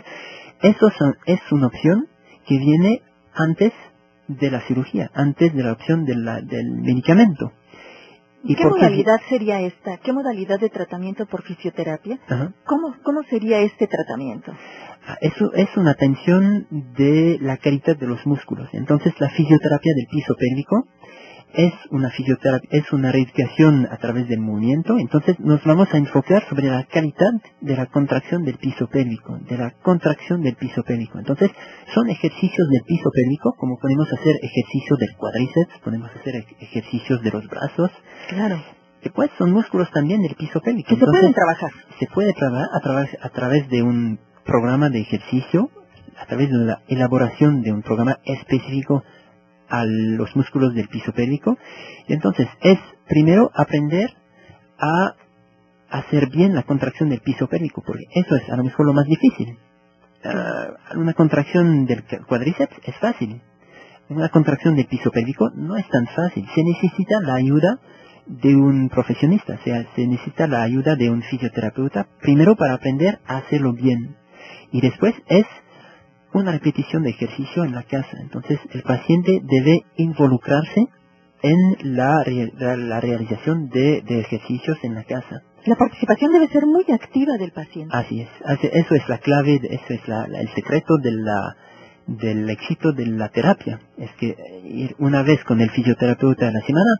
eso 0.61 0.89
son- 0.97 1.15
es 1.27 1.39
una 1.51 1.67
opción 1.67 2.07
que 2.47 2.57
viene 2.57 3.01
antes 3.35 3.73
de 4.29 4.51
la 4.51 4.61
cirugía, 4.67 5.09
antes 5.13 5.53
de 5.53 5.63
la 5.63 5.73
opción 5.73 6.05
de 6.05 6.15
la- 6.15 6.41
del 6.41 6.71
medicamento. 6.71 7.51
¿Qué 8.47 8.55
por 8.55 8.73
qué? 8.75 8.79
modalidad 8.85 9.19
sería 9.27 9.59
esta? 9.61 9.97
¿Qué 9.97 10.13
modalidad 10.13 10.59
de 10.59 10.69
tratamiento 10.69 11.25
por 11.25 11.43
fisioterapia? 11.43 12.19
Ajá. 12.27 12.53
¿Cómo, 12.65 12.95
cómo 13.03 13.23
sería 13.23 13.59
este 13.59 13.87
tratamiento? 13.87 14.53
Ah, 15.07 15.17
Eso 15.21 15.51
es 15.53 15.75
una 15.75 15.93
tensión 15.95 16.67
de 16.69 17.37
la 17.41 17.57
calidad 17.57 17.97
de 17.97 18.07
los 18.07 18.25
músculos. 18.25 18.69
Entonces 18.73 19.13
la 19.19 19.29
fisioterapia 19.29 19.93
del 19.95 20.07
piso 20.09 20.35
pélvico 20.35 20.87
es 21.53 21.73
una 21.89 22.09
fisioterapia, 22.11 22.69
es 22.71 22.91
una 22.93 23.11
reeducación 23.11 23.87
a 23.91 23.97
través 23.97 24.27
del 24.27 24.39
movimiento. 24.39 24.97
Entonces 24.99 25.39
nos 25.39 25.63
vamos 25.63 25.87
a 25.93 25.97
enfocar 25.97 26.47
sobre 26.47 26.67
la 26.67 26.83
calidad 26.85 27.31
de 27.61 27.75
la 27.75 27.87
contracción 27.87 28.43
del 28.43 28.57
piso 28.57 28.87
pélvico, 28.87 29.37
de 29.49 29.57
la 29.57 29.71
contracción 29.81 30.41
del 30.41 30.55
piso 30.55 30.83
pélvico. 30.83 31.17
Entonces 31.19 31.49
son 31.93 32.09
ejercicios 32.09 32.67
del 32.69 32.83
piso 32.83 33.09
pélvico, 33.13 33.53
como 33.57 33.77
podemos 33.79 34.07
hacer 34.13 34.35
ejercicios 34.41 34.99
del 34.99 35.15
cuádriceps, 35.17 35.79
podemos 35.83 36.09
hacer 36.15 36.35
ej- 36.35 36.55
ejercicios 36.59 37.21
de 37.23 37.31
los 37.31 37.47
brazos, 37.47 37.91
Claro. 38.29 38.61
que 39.01 39.09
pues 39.09 39.31
son 39.37 39.51
músculos 39.51 39.89
también 39.91 40.21
del 40.21 40.35
piso 40.35 40.61
pélvico. 40.61 40.89
Que 40.89 40.99
se 40.99 41.05
pueden 41.05 41.33
trabajar. 41.33 41.71
se 41.99 42.05
puede 42.13 42.33
trabajar 42.33 42.67
a 42.73 42.79
través, 42.81 43.09
a 43.21 43.29
través 43.29 43.67
de 43.69 43.81
un 43.83 44.19
programa 44.45 44.89
de 44.89 44.99
ejercicio, 45.01 45.69
a 46.21 46.25
través 46.25 46.49
de 46.49 46.57
la 46.57 46.81
elaboración 46.87 47.61
de 47.61 47.71
un 47.71 47.81
programa 47.81 48.17
específico 48.25 49.03
a 49.69 49.85
los 49.85 50.35
músculos 50.35 50.73
del 50.75 50.87
piso 50.89 51.13
pélvico. 51.13 51.57
Entonces 52.07 52.47
es 52.61 52.79
primero 53.07 53.51
aprender 53.55 54.11
a 54.79 55.15
hacer 55.89 56.29
bien 56.29 56.55
la 56.55 56.63
contracción 56.63 57.09
del 57.09 57.21
piso 57.21 57.47
pélvico, 57.47 57.83
porque 57.85 58.05
eso 58.13 58.35
es 58.35 58.49
a 58.49 58.57
lo 58.57 58.63
mejor 58.65 58.85
lo 58.87 58.93
más 58.93 59.05
difícil. 59.05 59.57
Ah, 60.25 60.69
una 60.95 61.13
contracción 61.13 61.85
del 61.85 62.03
cu- 62.05 62.25
cuádriceps 62.27 62.75
es 62.85 62.95
fácil. 62.97 63.41
Una 64.09 64.29
contracción 64.29 64.75
del 64.75 64.87
piso 64.87 65.11
pélvico 65.11 65.49
no 65.55 65.77
es 65.77 65.87
tan 65.89 66.07
fácil. 66.07 66.47
Se 66.55 66.63
necesita 66.63 67.21
la 67.21 67.35
ayuda 67.35 67.79
de 68.27 68.55
un 68.55 68.89
profesionista, 68.89 69.55
o 69.55 69.63
sea, 69.63 69.85
se 69.95 70.07
necesita 70.07 70.47
la 70.47 70.63
ayuda 70.63 70.95
de 70.95 71.09
un 71.09 71.23
fisioterapeuta, 71.23 72.07
primero 72.21 72.55
para 72.55 72.75
aprender 72.75 73.19
a 73.25 73.37
hacerlo 73.37 73.73
bien. 73.73 74.15
Y 74.71 74.81
después 74.81 75.13
es 75.27 75.45
una 76.33 76.51
repetición 76.51 77.03
de 77.03 77.11
ejercicio 77.11 77.63
en 77.63 77.73
la 77.73 77.83
casa. 77.83 78.17
Entonces 78.21 78.59
el 78.71 78.83
paciente 78.83 79.41
debe 79.43 79.83
involucrarse 79.97 80.87
en 81.41 81.95
la, 81.95 82.23
la- 82.57 82.75
realización 83.01 83.69
de, 83.69 84.01
de 84.01 84.19
ejercicios 84.19 84.77
en 84.83 84.95
la 84.95 85.03
casa. 85.03 85.41
La 85.65 85.75
participación 85.75 86.31
debe 86.33 86.47
ser 86.49 86.65
muy 86.65 86.85
activa 86.91 87.37
del 87.37 87.51
paciente. 87.51 87.95
Así 87.95 88.21
es, 88.21 88.29
eso 88.73 88.95
es 88.95 89.07
la 89.09 89.17
clave, 89.19 89.59
eso 89.63 89.85
es 89.93 90.07
la- 90.07 90.25
el 90.25 90.49
secreto 90.53 90.97
de 90.97 91.11
la, 91.11 91.55
del 92.07 92.49
éxito 92.49 92.91
de 92.91 93.05
la 93.07 93.29
terapia. 93.29 93.79
Es 93.97 94.11
que 94.19 94.29
eh, 94.29 94.61
ir 94.65 94.95
una 94.99 95.21
vez 95.23 95.43
con 95.45 95.61
el 95.61 95.69
fisioterapeuta 95.71 96.47
a 96.47 96.51
la 96.51 96.61
semana 96.61 96.95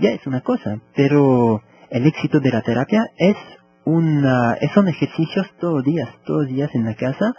ya 0.00 0.10
es 0.10 0.26
una 0.26 0.40
cosa, 0.40 0.80
pero 0.96 1.62
el 1.90 2.06
éxito 2.06 2.40
de 2.40 2.50
la 2.50 2.62
terapia 2.62 3.04
es 3.16 3.36
una, 3.84 4.54
es- 4.60 4.72
son 4.72 4.88
ejercicios 4.88 5.46
todos 5.60 5.84
días, 5.84 6.08
todos 6.26 6.42
los 6.44 6.52
días 6.52 6.70
en 6.74 6.84
la 6.84 6.94
casa. 6.94 7.32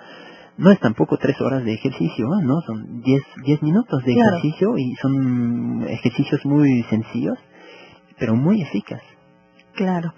No 0.58 0.72
es 0.72 0.80
tampoco 0.80 1.18
tres 1.18 1.40
horas 1.42 1.64
de 1.64 1.74
ejercicio, 1.74 2.26
¿eh? 2.26 2.44
¿no? 2.44 2.62
Son 2.62 3.02
diez, 3.02 3.22
diez 3.46 3.62
minutos 3.62 4.04
de 4.04 4.14
Claro. 4.14 4.38
ejercicio 4.38 4.78
y 4.78 4.94
son 5.02 5.84
ejercicios 5.88 6.44
muy 6.46 6.84
sencillos, 6.90 7.38
pero 8.18 8.36
muy 8.36 8.62
eficaz. 8.62 9.02
Claro. 9.76 10.14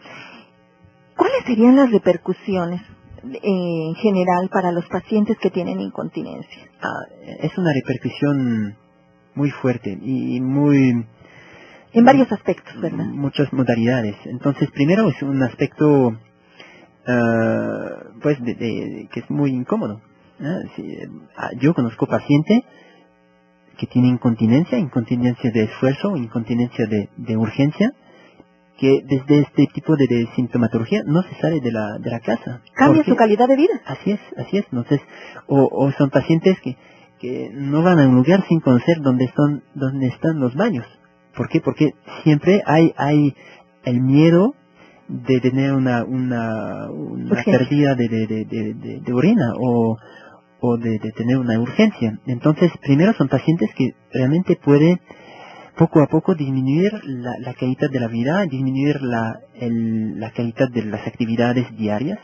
¿Cuáles 1.18 1.44
serían 1.46 1.76
las 1.76 1.92
repercusiones 1.92 2.82
eh, 3.26 3.40
en 3.44 3.96
general 3.96 4.50
para 4.50 4.72
los 4.72 4.86
pacientes 4.88 5.38
que 5.40 5.50
tienen 5.52 5.82
incontinencia? 5.82 6.64
Ah, 6.82 7.14
es 7.42 7.58
una 7.58 7.74
repercusión 7.74 8.78
muy 9.36 9.52
fuerte 9.52 9.92
y 10.02 10.40
muy 10.40 11.06
En 11.92 12.06
varios 12.06 12.32
aspectos, 12.32 12.80
¿verdad? 12.80 13.06
muchas 13.08 13.52
modalidades. 13.52 14.16
Entonces, 14.26 14.70
primero 14.72 15.10
es 15.10 15.22
un 15.22 15.44
aspecto 15.44 16.14
ah, 17.08 18.04
pues 18.22 18.42
de, 18.42 18.54
de- 18.56 19.10
que 19.12 19.20
es 19.20 19.30
muy 19.30 19.52
incómodo. 19.52 20.00
¿Eh? 20.42 20.60
Si, 20.76 20.98
ah, 21.38 21.50
yo 21.60 21.74
conozco 21.74 22.06
pacientes 22.08 22.62
que 23.78 23.88
tienen 23.88 24.12
incontinencia, 24.16 24.78
incontinencia 24.78 25.52
de 25.52 25.64
esfuerzo, 25.64 26.18
incontinencia 26.18 26.86
de, 26.88 27.10
de 27.18 27.38
urgencia, 27.38 27.92
que 28.78 29.02
desde 29.06 29.40
este 29.42 29.68
tipo 29.74 29.96
de, 29.96 30.08
de 30.08 30.28
sintomatología 30.36 31.02
no 31.06 31.22
se 31.24 31.36
sale 31.42 31.60
de 31.62 31.72
la, 31.72 31.98
de 32.00 32.10
la 32.10 32.20
casa. 32.20 32.62
Cambia 32.74 33.04
su 33.04 33.16
calidad 33.18 33.48
de 33.48 33.56
vida. 33.58 33.82
Así 33.86 34.12
es, 34.12 34.20
así 34.38 34.58
es. 34.58 34.66
Entonces, 34.72 35.02
o, 35.48 35.68
o 35.72 35.92
son 35.94 36.10
pacientes 36.10 36.58
que, 36.62 36.78
que 37.20 37.50
no 37.54 37.84
van 37.84 38.00
a 38.00 38.08
un 38.08 38.16
lugar 38.16 38.46
sin 38.48 38.60
conocer 38.62 39.02
dónde 39.02 39.26
están, 39.26 39.64
dónde 39.76 40.08
están 40.08 40.40
los 40.40 40.56
baños. 40.56 40.86
¿Por 41.36 41.50
qué? 41.50 41.60
Porque 41.62 41.94
siempre 42.24 42.62
hay, 42.66 42.94
hay 42.98 43.34
el 43.84 44.02
miedo 44.02 44.56
de 45.10 45.40
tener 45.42 45.74
una, 45.74 46.04
una, 46.06 46.90
una 46.92 47.44
pérdida 47.44 47.96
de, 47.96 48.08
de, 48.08 48.28
de, 48.28 48.46
de, 48.46 48.74
de- 48.76 49.00
de 49.02 49.14
orina 49.14 49.54
o, 49.58 49.98
o 50.62 50.78
de, 50.78 51.00
de 51.00 51.12
tener 51.12 51.38
una 51.38 51.60
urgencia. 51.60 52.20
Entonces, 52.28 52.72
primero 52.82 53.14
son 53.14 53.28
pacientes 53.30 53.70
que 53.76 53.94
realmente 54.14 54.56
puede 54.58 55.00
poco 55.78 56.02
a 56.02 56.08
poco 56.08 56.36
disminuir 56.36 56.92
la, 57.06 57.32
la 57.40 57.54
calidad 57.54 57.90
de 57.90 58.00
la 58.00 58.08
vida, 58.08 58.44
disminuir 58.46 59.02
la, 59.02 59.40
el- 59.56 60.20
la 60.20 60.32
calidad 60.32 60.70
de 60.72 60.84
las 60.84 61.06
actividades 61.08 61.66
diarias. 61.78 62.20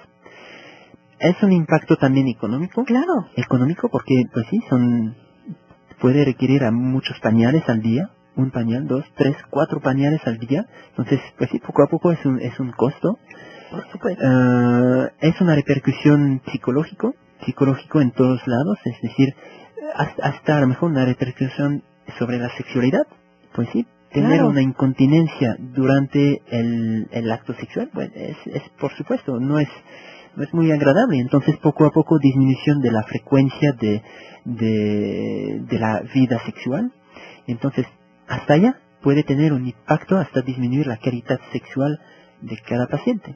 Es 1.20 1.42
un 1.42 1.54
impacto 1.54 1.96
también 1.98 2.28
económico, 2.28 2.84
Claro. 2.84 3.28
económico 3.38 3.90
porque 3.90 4.24
pues 4.34 4.46
sí, 4.50 4.60
son, 4.70 5.16
puede 6.02 6.26
requerir 6.26 6.64
a 6.66 6.72
muchos 6.72 7.18
pañales 7.22 7.64
al 7.70 7.82
día, 7.82 8.10
un 8.36 8.52
pañal, 8.52 8.86
dos, 8.88 9.06
tres, 9.16 9.36
cuatro 9.50 9.80
pañales 9.80 10.20
al 10.26 10.38
día, 10.40 10.66
entonces 10.90 11.22
pues 11.38 11.50
sí, 11.52 11.60
poco 11.60 11.84
a 11.84 11.88
poco 11.88 12.12
es 12.12 12.26
un, 12.26 12.42
es 12.42 12.60
un 12.60 12.72
costo. 12.74 13.18
Por 13.72 13.90
supuesto. 13.92 14.22
Eh, 14.24 15.10
es 15.22 15.40
una 15.42 15.56
repercusión 15.56 16.42
psicológico, 16.52 17.14
psicológico 17.46 18.02
en 18.02 18.12
todos 18.12 18.42
lados, 18.48 18.78
es 18.86 19.02
decir, 19.02 19.34
hasta, 19.96 20.28
hasta 20.28 20.58
a 20.58 20.62
lo 20.62 20.68
mejor 20.68 20.92
una 20.92 21.06
repercusión 21.06 21.84
sobre 22.20 22.38
la 22.38 22.50
sexualidad, 22.58 23.06
pues 23.54 23.70
sí, 23.74 23.86
tener 24.12 24.32
Claro. 24.38 24.50
una 24.50 24.62
incontinencia 24.62 25.56
durante 25.60 26.42
el, 26.50 27.08
el 27.12 27.32
acto 27.32 27.54
sexual, 27.56 27.90
pues 27.94 28.12
es, 28.16 28.38
es 28.46 28.62
por 28.80 28.92
supuesto, 28.96 29.40
no 29.40 29.60
es, 29.60 29.68
no 30.36 30.44
es 30.44 30.54
muy 30.54 30.72
agradable, 30.72 31.20
entonces 31.20 31.58
poco 31.58 31.86
a 31.86 31.92
poco 31.92 32.18
disminución 32.20 32.82
de 32.82 32.92
la 32.92 33.04
frecuencia 33.04 33.72
de, 33.74 34.02
de, 34.46 35.62
de 35.70 35.80
la 35.80 36.02
vida 36.14 36.40
sexual, 36.46 36.92
entonces 37.48 37.86
hasta 38.28 38.54
allá 38.54 38.78
puede 39.02 39.24
tener 39.24 39.54
un 39.54 39.68
impacto 39.68 40.18
hasta 40.18 40.42
disminuir 40.42 40.88
la 40.88 40.98
calidad 40.98 41.40
sexual 41.52 42.00
de 42.42 42.58
cada 42.68 42.88
paciente. 42.88 43.36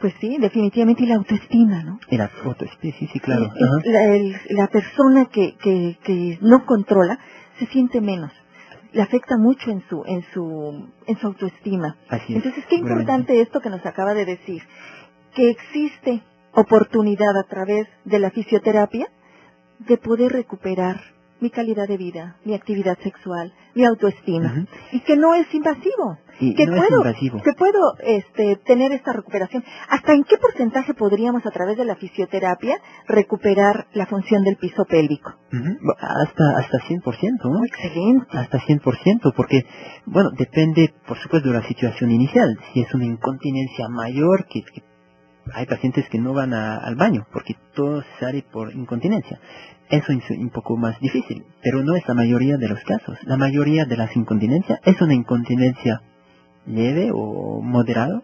Pues 0.00 0.14
sí, 0.20 0.36
definitivamente. 0.38 1.02
Y 1.02 1.06
la 1.06 1.16
autoestima, 1.16 1.82
¿no? 1.82 1.98
En 2.08 2.18
la 2.18 2.28
foto, 2.28 2.64
sí, 2.80 2.92
sí, 2.92 3.20
claro. 3.20 3.50
Sí, 3.82 3.90
la, 3.90 4.04
el- 4.04 4.36
la 4.50 4.68
persona 4.68 5.26
que, 5.26 5.56
que, 5.56 5.98
que 6.04 6.38
no 6.40 6.64
controla 6.66 7.18
se 7.58 7.66
siente 7.66 8.00
menos. 8.00 8.30
Le 8.92 9.02
afecta 9.02 9.36
mucho 9.36 9.70
en 9.70 9.82
su, 9.88 10.02
en 10.06 10.24
su, 10.32 10.88
en 11.06 11.18
su 11.18 11.26
autoestima. 11.26 11.96
Así 12.08 12.32
es. 12.32 12.36
Entonces, 12.36 12.64
qué 12.68 12.76
importante 12.76 13.40
esto 13.40 13.60
que 13.60 13.70
nos 13.70 13.84
acaba 13.84 14.14
de 14.14 14.24
decir, 14.24 14.62
que 15.34 15.50
existe 15.50 16.22
oportunidad 16.52 17.36
a 17.36 17.44
través 17.44 17.86
de 18.04 18.18
la 18.18 18.30
fisioterapia 18.30 19.06
de 19.80 19.96
poder 19.98 20.32
recuperar 20.32 21.00
mi 21.40 21.50
calidad 21.50 21.86
de 21.88 21.96
vida, 21.96 22.36
mi 22.44 22.54
actividad 22.54 22.98
sexual, 23.02 23.52
mi 23.74 23.84
autoestima, 23.84 24.66
y 24.92 25.00
que 25.00 25.16
no 25.16 25.34
es 25.34 25.46
invasivo, 25.54 26.18
Y 26.40 26.54
que 26.54 26.66
no 26.66 26.74
es 26.76 26.82
puedo, 26.88 27.00
invasivo. 27.02 27.42
que 27.42 27.52
puedo 27.52 27.80
este, 28.02 28.56
tener 28.64 28.92
esta 28.92 29.12
recuperación. 29.12 29.64
¿Hasta 29.88 30.12
en 30.14 30.24
qué 30.24 30.36
porcentaje 30.38 30.94
podríamos 30.94 31.44
a 31.46 31.50
través 31.50 31.76
de 31.76 31.84
la 31.84 31.96
fisioterapia 31.96 32.76
recuperar 33.06 33.86
la 33.92 34.06
función 34.06 34.42
del 34.44 34.56
piso 34.56 34.84
pélvico? 34.84 35.32
Bu- 35.52 35.96
Hasta, 35.98 36.58
hasta 36.58 36.78
100%, 36.88 37.44
¿no? 37.44 37.60
Oh, 37.60 37.64
excelente. 37.64 38.26
Hasta 38.36 38.58
100%, 38.60 39.32
porque, 39.34 39.64
bueno, 40.06 40.30
depende, 40.36 40.92
por 41.06 41.18
supuesto, 41.18 41.48
de 41.48 41.54
la 41.60 41.66
situación 41.66 42.10
inicial. 42.10 42.56
Si 42.72 42.80
es 42.82 42.92
una 42.94 43.04
incontinencia 43.04 43.88
mayor, 43.88 44.46
que, 44.46 44.62
que 44.62 44.82
hay 45.54 45.66
pacientes 45.66 46.08
que 46.10 46.18
no 46.18 46.34
van 46.34 46.52
al 46.52 46.94
baño 46.96 47.26
porque 47.32 47.54
todo 47.74 48.02
se 48.02 48.08
sale 48.20 48.42
por 48.52 48.72
incontinencia. 48.74 49.40
Eso 49.90 50.12
es 50.12 50.30
un 50.30 50.50
poco 50.50 50.76
más 50.76 50.98
difícil, 51.00 51.44
pero 51.62 51.82
no 51.82 51.96
es 51.96 52.06
la 52.06 52.14
mayoría 52.14 52.56
de 52.58 52.68
los 52.68 52.80
casos. 52.84 53.18
La 53.24 53.36
mayoría 53.36 53.86
de 53.86 53.96
las 53.96 54.14
incontinencias 54.16 54.80
es 54.84 55.00
una 55.00 55.14
incontinencia 55.14 56.02
leve 56.66 57.10
o 57.12 57.60
moderado 57.62 58.22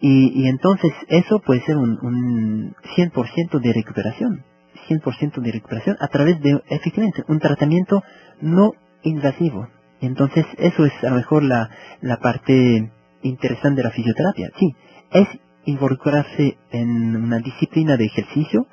y, 0.00 0.48
entonces 0.48 0.92
eso 1.08 1.40
puede 1.40 1.62
ser 1.62 1.78
un, 1.78 1.98
un 2.02 2.74
100% 2.96 3.60
de 3.60 3.72
recuperación, 3.72 4.44
100% 4.88 5.40
de 5.40 5.52
recuperación 5.52 5.96
a 5.98 6.08
través 6.08 6.40
de 6.42 6.60
efectivamente 6.68 7.24
un 7.26 7.38
tratamiento 7.38 8.02
no 8.40 8.72
invasivo. 9.02 9.68
Entonces 10.00 10.44
eso 10.58 10.84
es 10.84 10.92
a 11.02 11.10
lo 11.10 11.16
mejor 11.16 11.42
la, 11.42 11.70
la 12.02 12.18
parte 12.18 12.90
interesante 13.22 13.78
de 13.78 13.88
la 13.88 13.94
fisioterapia. 13.94 14.50
Sí, 14.58 14.74
es 15.10 15.28
involucrarse 15.64 16.58
en 16.70 17.16
una 17.16 17.38
disciplina 17.38 17.96
de 17.96 18.04
ejercicio, 18.04 18.66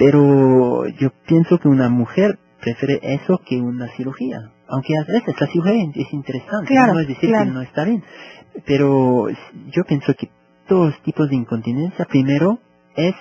pero 0.00 0.88
yo 0.88 1.10
pienso 1.26 1.58
que 1.58 1.68
una 1.68 1.90
mujer 1.90 2.38
prefiere 2.58 3.00
eso 3.02 3.38
que 3.44 3.60
una 3.60 3.86
cirugía. 3.98 4.50
Aunque 4.66 4.96
a 4.96 5.04
veces 5.04 5.38
la 5.38 5.46
cirugía 5.48 5.74
es 5.94 6.12
interesante, 6.14 6.74
no 6.74 7.00
es 7.00 7.06
decir 7.06 7.30
que 7.30 7.44
no 7.44 7.60
está 7.60 7.84
bien. 7.84 8.02
Pero 8.64 9.26
yo 9.28 9.84
pienso 9.84 10.14
que 10.14 10.30
todos 10.66 10.92
los 10.92 11.02
tipos 11.02 11.28
de 11.28 11.36
incontinencia, 11.36 12.06
primero 12.06 12.60
es 12.96 13.14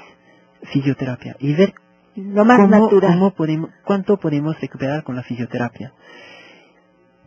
fisioterapia 0.72 1.36
y 1.40 1.54
ver 1.54 1.74
lo 2.16 2.46
más 2.46 2.60
cómo, 2.60 2.70
natural. 2.70 3.12
Cómo 3.12 3.32
podemos, 3.32 3.72
cuánto 3.84 4.16
podemos 4.16 4.58
recuperar 4.62 5.04
con 5.04 5.18
la 5.18 5.24
fisioterapia. 5.24 5.92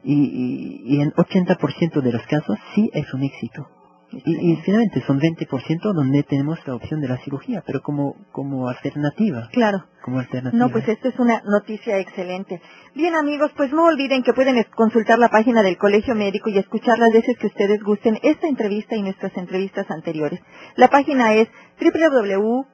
Y, 0.03 0.15
y, 0.15 0.97
y 0.97 1.03
en 1.03 1.13
80% 1.13 2.01
de 2.01 2.13
los 2.13 2.23
casos 2.23 2.57
sí 2.75 2.89
es 2.95 3.13
un 3.13 3.23
éxito. 3.23 3.69
Y, 4.13 4.57
finalmente 4.65 5.03
son 5.07 5.19
20% 5.19 5.93
donde 5.95 6.23
tenemos 6.25 6.59
la 6.67 6.75
opción 6.75 7.01
de 7.01 7.09
la 7.09 7.17
cirugía, 7.19 7.63
pero 7.67 7.81
como, 7.81 8.17
como 8.31 8.69
alternativa. 8.69 9.49
Claro. 9.53 9.85
Como 10.03 10.19
alternativa. 10.19 10.59
No, 10.59 10.71
pues 10.71 10.87
esto 10.89 11.09
es 11.09 11.19
una 11.19 11.41
noticia 11.45 11.99
excelente. 11.99 12.61
Bien 12.95 13.15
amigos, 13.15 13.51
pues 13.57 13.73
no 13.73 13.85
olviden 13.85 14.23
que 14.23 14.35
pueden 14.35 14.63
consultar 14.75 15.19
la 15.19 15.31
página 15.31 15.63
del 15.63 15.79
Colegio 15.79 16.15
Médico 16.15 16.51
y 16.51 16.59
escuchar 16.59 16.99
las 16.99 17.13
veces 17.13 17.39
que 17.39 17.47
ustedes 17.47 17.83
gusten 17.83 18.19
esta 18.23 18.49
entrevista 18.49 18.97
y 18.97 19.03
nuestras 19.03 19.37
entrevistas 19.37 19.91
anteriores. 19.91 20.41
La 20.77 20.89
página 20.89 21.35
es 21.35 21.49
www.cmqro.org. 21.81 22.73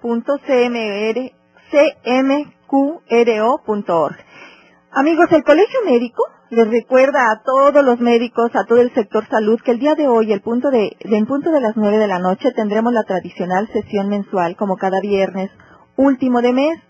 Amigos, 4.90 5.26
el 5.32 5.44
Colegio 5.44 5.80
Médico 5.84 6.24
les 6.48 6.66
recuerda 6.66 7.30
a 7.30 7.42
todos 7.42 7.84
los 7.84 8.00
médicos, 8.00 8.50
a 8.54 8.64
todo 8.64 8.80
el 8.80 8.92
sector 8.94 9.28
salud, 9.28 9.60
que 9.62 9.72
el 9.72 9.78
día 9.78 9.94
de 9.94 10.08
hoy, 10.08 10.32
el 10.32 10.40
punto 10.40 10.70
de, 10.70 10.96
en 11.00 11.26
punto 11.26 11.50
de 11.50 11.60
las 11.60 11.76
nueve 11.76 11.98
de 11.98 12.06
la 12.06 12.18
noche, 12.18 12.52
tendremos 12.52 12.94
la 12.94 13.02
tradicional 13.02 13.68
sesión 13.70 14.08
mensual, 14.08 14.56
como 14.56 14.78
cada 14.78 15.00
viernes, 15.00 15.50
último 15.96 16.40
de 16.40 16.54
mes. 16.54 16.80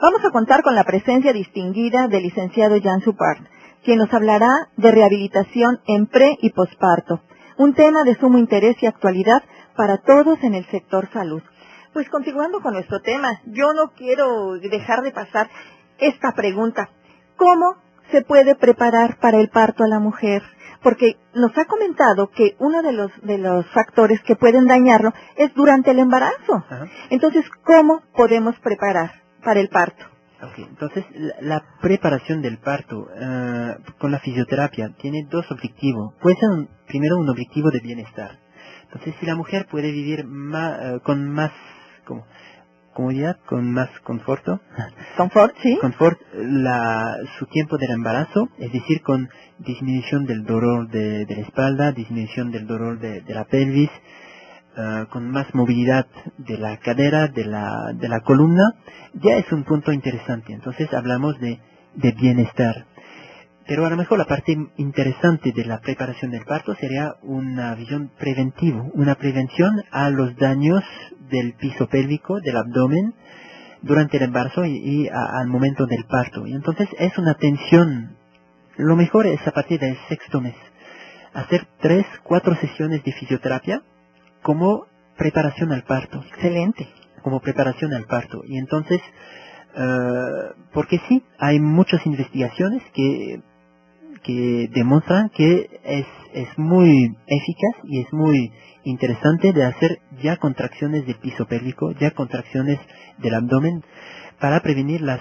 Vamos 0.00 0.24
a 0.24 0.30
contar 0.30 0.62
con 0.64 0.74
la 0.74 0.82
presencia 0.82 1.32
distinguida 1.32 2.08
del 2.08 2.24
licenciado 2.24 2.76
Jan 2.82 3.02
Supart, 3.02 3.46
quien 3.84 3.98
nos 3.98 4.12
hablará 4.12 4.68
de 4.76 4.90
rehabilitación 4.90 5.78
en 5.86 6.06
pre 6.06 6.36
y 6.42 6.50
posparto, 6.50 7.20
un 7.56 7.74
tema 7.74 8.02
de 8.02 8.16
sumo 8.16 8.38
interés 8.38 8.82
y 8.82 8.86
actualidad 8.86 9.44
para 9.76 9.98
todos 9.98 10.42
en 10.42 10.56
el 10.56 10.66
sector 10.72 11.08
salud. 11.12 11.42
Pues 11.92 12.08
continuando 12.08 12.60
con 12.60 12.74
nuestro 12.74 13.00
tema, 13.00 13.40
yo 13.46 13.72
no 13.74 13.92
quiero 13.96 14.54
dejar 14.54 15.02
de 15.02 15.12
pasar 15.12 15.48
esta 15.98 16.32
pregunta. 16.32 16.90
¿Cómo 17.36 17.76
se 18.10 18.22
puede 18.22 18.54
preparar 18.54 19.18
para 19.20 19.38
el 19.38 19.48
parto 19.48 19.84
a 19.84 19.88
la 19.88 19.98
mujer? 19.98 20.42
Porque 20.82 21.16
nos 21.34 21.56
ha 21.56 21.64
comentado 21.64 22.30
que 22.30 22.56
uno 22.58 22.82
de 22.82 22.92
los, 22.92 23.10
de 23.22 23.38
los 23.38 23.66
factores 23.70 24.20
que 24.22 24.36
pueden 24.36 24.66
dañarlo 24.66 25.12
es 25.36 25.52
durante 25.54 25.92
el 25.92 25.98
embarazo. 25.98 26.64
Entonces, 27.10 27.44
¿cómo 27.64 28.02
podemos 28.14 28.58
preparar 28.60 29.12
para 29.42 29.60
el 29.60 29.68
parto? 29.68 30.04
entonces, 30.58 31.04
la, 31.40 31.64
preparación 31.80 32.42
del 32.42 32.58
parto 32.58 33.08
eh, 33.16 33.76
con 33.98 34.12
la 34.12 34.18
fisioterapia 34.18 34.90
tiene 35.00 35.26
dos 35.30 35.50
objetivos. 35.50 36.14
Puede 36.20 36.36
ser 36.36 36.50
primero 36.86 37.16
un 37.16 37.30
objetivo 37.30 37.70
de 37.70 37.80
bienestar. 37.80 38.38
Entonces, 38.82 39.14
si 39.20 39.26
la 39.26 39.36
mujer 39.36 39.66
puede 39.70 39.90
vivir 39.90 40.20
eh, 40.20 41.00
con 41.02 41.30
más 41.30 41.50
como, 42.04 42.26
comodidad, 42.94 43.36
con 43.46 43.72
más 43.72 43.90
conforto. 44.02 44.60
Confort, 45.16 45.54
sí. 45.62 45.76
Confort, 45.80 46.18
la, 46.34 47.16
su 47.38 47.46
tiempo 47.46 47.76
del 47.76 47.90
embarazo, 47.90 48.48
es 48.58 48.72
decir, 48.72 49.02
con 49.02 49.28
disminución 49.58 50.24
del 50.24 50.44
dolor 50.44 50.88
de, 50.88 51.26
la 51.28 51.42
espalda, 51.42 51.92
disminución 51.92 52.50
del 52.50 52.66
dolor 52.66 52.98
de, 52.98 53.22
la 53.26 53.44
pelvis, 53.44 53.90
ah, 54.76 55.06
con 55.10 55.30
más 55.30 55.54
movilidad 55.54 56.06
de 56.38 56.56
la 56.56 56.78
cadera, 56.78 57.28
de 57.28 57.44
la, 57.44 57.92
de 57.94 58.08
la 58.08 58.20
columna, 58.20 58.74
ya 59.14 59.36
es 59.36 59.50
un 59.52 59.64
punto 59.64 59.92
interesante. 59.92 60.52
Entonces 60.52 60.92
hablamos 60.94 61.38
de, 61.40 61.60
de 61.96 62.12
bienestar. 62.12 62.86
Pero 63.66 63.86
a 63.86 63.90
lo 63.90 63.96
mejor 63.96 64.18
la 64.18 64.26
parte 64.26 64.56
interesante 64.76 65.52
de 65.52 65.64
la 65.64 65.80
preparación 65.80 66.30
del 66.30 66.44
parto 66.44 66.74
sería 66.74 67.14
una 67.22 67.74
visión 67.74 68.10
preventiva, 68.18 68.84
una 68.92 69.14
prevención 69.14 69.82
a 69.90 70.10
los 70.10 70.36
daños 70.36 70.84
del 71.30 71.54
piso 71.54 71.86
pélvico, 71.88 72.40
del 72.40 72.58
abdomen, 72.58 73.14
durante 73.80 74.18
el 74.18 74.24
embarazo 74.24 74.64
y, 74.66 75.08
al 75.08 75.46
momento 75.46 75.86
del 75.86 76.04
parto. 76.04 76.46
Y 76.46 76.52
entonces 76.52 76.88
es 76.98 77.16
una 77.16 77.34
tensión. 77.34 78.16
Lo 78.76 78.96
mejor 78.96 79.26
es 79.26 79.46
a 79.46 79.52
partir 79.52 79.80
del 79.80 79.96
sexto 80.08 80.40
mes. 80.40 80.56
Hacer 81.32 81.66
tres, 81.80 82.06
cuatro 82.22 82.54
sesiones 82.56 83.02
de 83.02 83.12
fisioterapia 83.12 83.82
como 84.42 84.86
preparación 85.16 85.72
al 85.72 85.84
parto. 85.84 86.22
Excelente. 86.32 86.88
Como 87.22 87.40
preparación 87.40 87.94
al 87.94 88.04
parto. 88.04 88.42
Y 88.46 88.58
entonces, 88.58 89.00
eh, 89.74 90.52
porque 90.72 91.00
sí, 91.08 91.22
hay 91.38 91.60
muchas 91.60 92.04
investigaciones 92.06 92.82
que 92.94 93.40
que 94.24 94.68
demuestran 94.72 95.28
que 95.28 95.80
es, 95.84 96.06
es 96.32 96.48
muy 96.58 97.14
eficaz 97.26 97.76
y 97.84 98.00
es 98.00 98.12
muy 98.12 98.52
interesante 98.82 99.52
de 99.52 99.64
hacer 99.64 100.00
ya 100.22 100.36
contracciones 100.38 101.06
del 101.06 101.16
piso 101.16 101.46
pélvico, 101.46 101.92
ya 101.92 102.10
contracciones 102.10 102.80
del 103.18 103.34
abdomen 103.34 103.82
para 104.40 104.60
prevenir 104.60 105.02
las, 105.02 105.20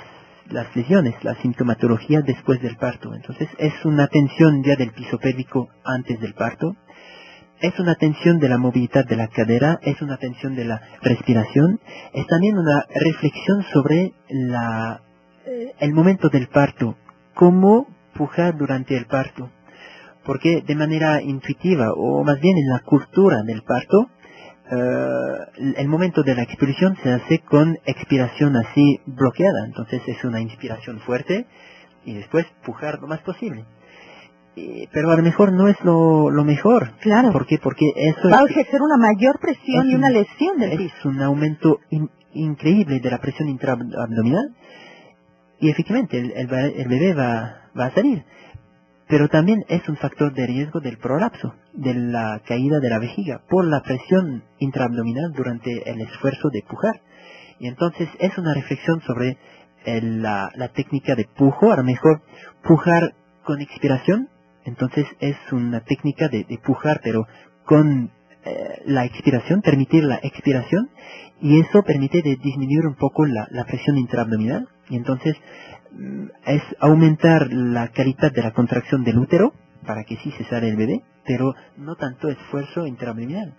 las 0.50 0.74
lesiones, 0.76 1.16
la 1.24 1.36
sintomatología 1.42 2.22
después 2.22 2.62
del 2.62 2.78
parto. 2.78 3.14
Entonces 3.14 3.50
es 3.58 3.74
una 3.86 4.08
tensión 4.08 4.64
ya 4.64 4.76
del 4.76 4.92
piso 4.92 5.20
pélvico 5.20 5.70
antes 5.84 6.20
del 6.20 6.34
parto, 6.34 6.76
es 7.60 7.78
una 7.80 7.96
tensión 7.96 8.40
de 8.40 8.50
la 8.50 8.58
movilidad 8.58 9.06
de 9.06 9.16
la 9.16 9.28
cadera, 9.28 9.80
es 9.84 10.02
una 10.02 10.18
tensión 10.18 10.56
de 10.56 10.66
la 10.66 10.82
respiración, 11.02 11.80
es 12.14 12.28
también 12.28 12.58
una 12.58 12.86
reflexión 12.94 13.64
sobre 13.72 14.14
la, 14.30 15.02
eh, 15.46 15.74
el 15.80 15.94
momento 15.94 16.30
del 16.30 16.48
parto, 16.48 16.98
cómo 17.34 17.88
pujar 18.14 18.58
durante 18.58 18.96
el 18.98 19.06
parto, 19.06 19.50
porque 20.26 20.62
de 20.62 20.76
manera 20.76 21.22
intuitiva 21.22 21.94
o 21.96 22.24
más 22.24 22.40
bien 22.40 22.58
en 22.58 22.70
la 22.70 22.80
cultura 22.80 23.44
del 23.44 23.64
parto, 23.64 24.10
eh, 24.72 25.74
el 25.78 25.88
momento 25.88 26.24
de 26.24 26.36
la 26.36 26.44
expiración 26.44 26.98
se 27.04 27.12
hace 27.12 27.40
con 27.40 27.78
expiración 27.86 28.56
así 28.56 29.02
bloqueada, 29.06 29.66
entonces 29.66 30.02
es 30.08 30.24
una 30.24 30.40
inspiración 30.40 31.00
fuerte 31.02 31.46
y 32.06 32.14
después 32.14 32.46
pujar 32.66 33.00
lo 33.00 33.08
más 33.08 33.20
posible. 33.20 33.66
pero 34.92 35.10
a 35.12 35.18
lo 35.18 35.24
mejor 35.24 35.52
no 35.52 35.68
es 35.68 35.76
lo, 35.84 36.30
mejor. 36.44 36.92
Claro. 37.02 37.32
¿Por 37.32 37.46
qué? 37.46 37.58
Porque 37.58 37.86
eso 37.96 38.30
va 38.30 38.40
a 38.40 38.46
ejercer 38.46 38.82
una 38.82 38.98
mayor 38.98 39.40
presión 39.40 39.90
y 39.90 39.96
una 39.96 40.10
lesión 40.10 40.58
del 40.60 40.80
Es 40.80 41.06
un 41.06 41.22
aumento 41.22 41.80
increíble 42.34 43.00
de 43.00 43.12
la 43.12 43.20
presión 43.20 43.50
intraabdominal 43.50 44.56
y 45.60 45.70
efectivamente 45.70 46.20
el, 46.20 46.32
el 46.36 46.88
bebé 46.88 47.14
va, 47.14 47.63
va 47.78 47.86
a 47.86 47.94
salir. 47.94 48.24
Pero 49.08 49.28
también 49.28 49.66
es 49.68 49.88
un 49.90 49.98
factor 49.98 50.34
de 50.34 50.48
riesgo 50.48 50.80
del 50.80 50.98
prolapso, 50.98 51.54
de 51.74 51.94
la 51.94 52.42
caída 52.46 52.80
de 52.80 52.90
la 52.90 53.00
vejiga, 53.00 53.42
por 53.50 53.66
la 53.66 53.82
presión 53.82 54.44
intraabdominal 54.60 55.34
durante 55.34 55.90
el 55.90 56.02
esfuerzo 56.02 56.50
de 56.50 56.64
pujar. 56.68 57.02
Y 57.60 57.68
entonces 57.68 58.10
es 58.20 58.38
una 58.38 58.54
reflexión 58.54 59.02
sobre 59.02 59.38
la, 59.86 60.52
técnica 60.74 61.16
de 61.16 61.26
pujo, 61.26 61.72
a 61.72 61.78
lo 61.78 61.84
mejor 61.84 62.22
pujar 62.64 63.14
con 63.44 63.62
expiración, 63.62 64.30
entonces 64.66 65.06
es 65.20 65.36
una 65.52 65.82
técnica 65.82 66.30
de, 66.30 66.46
pujar, 66.64 67.02
pero 67.04 67.28
con 67.66 68.12
eh, 68.46 68.82
la 68.86 69.06
expiración, 69.06 69.62
permitir 69.62 70.04
la 70.04 70.20
expiración, 70.24 70.90
y 71.42 71.60
eso 71.60 71.84
permite 71.84 72.22
de 72.22 72.38
disminuir 72.38 72.88
un 72.88 72.96
poco 72.96 73.26
la, 73.26 73.48
la 73.52 73.66
presión 73.66 73.98
intraabdominal, 73.98 74.68
y 74.90 74.96
entonces 74.96 75.36
es 76.46 76.62
aumentar 76.80 77.52
la 77.52 77.90
calidad 77.90 78.32
de 78.32 78.42
la 78.42 78.52
contracción 78.52 79.04
del 79.04 79.20
útero 79.20 79.54
para 79.86 80.04
que 80.04 80.18
sí 80.18 80.32
se 80.38 80.46
sale 80.46 80.70
el 80.70 80.76
bebé, 80.76 81.02
pero 81.26 81.54
no 81.78 81.96
tanto 81.96 82.30
esfuerzo 82.30 82.88
intraabdominal. 82.88 83.54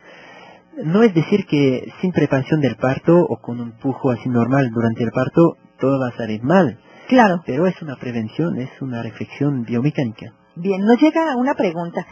No 0.82 1.02
es 1.02 1.14
decir 1.14 1.46
que 1.46 1.86
sin 2.00 2.12
preparación 2.12 2.60
del 2.60 2.76
parto 2.76 3.16
o 3.16 3.36
con 3.40 3.60
un 3.60 3.72
pujo 3.72 4.10
así 4.10 4.28
normal 4.28 4.70
durante 4.70 5.04
el 5.04 5.12
parto 5.12 5.56
todo 5.78 6.00
va 6.00 6.08
a 6.08 6.16
salir 6.16 6.42
mal. 6.42 6.78
Claro. 7.08 7.42
Pero 7.46 7.66
es 7.66 7.80
una 7.82 7.96
prevención, 7.96 8.58
es 8.58 8.70
una 8.80 9.02
reflexión 9.02 9.64
biomecánica. 9.64 10.32
Bien, 10.56 10.80
nos 10.80 11.00
llega 11.00 11.36
una 11.36 11.54
pregunta. 11.54 12.06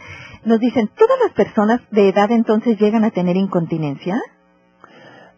Nos 0.45 0.59
dicen, 0.59 0.89
¿todas 0.95 1.17
las 1.25 1.33
personas 1.33 1.81
de 1.91 2.09
edad 2.09 2.31
entonces 2.31 2.77
llegan 2.77 3.03
a 3.03 3.11
tener 3.11 3.35
incontinencia? 3.35 4.15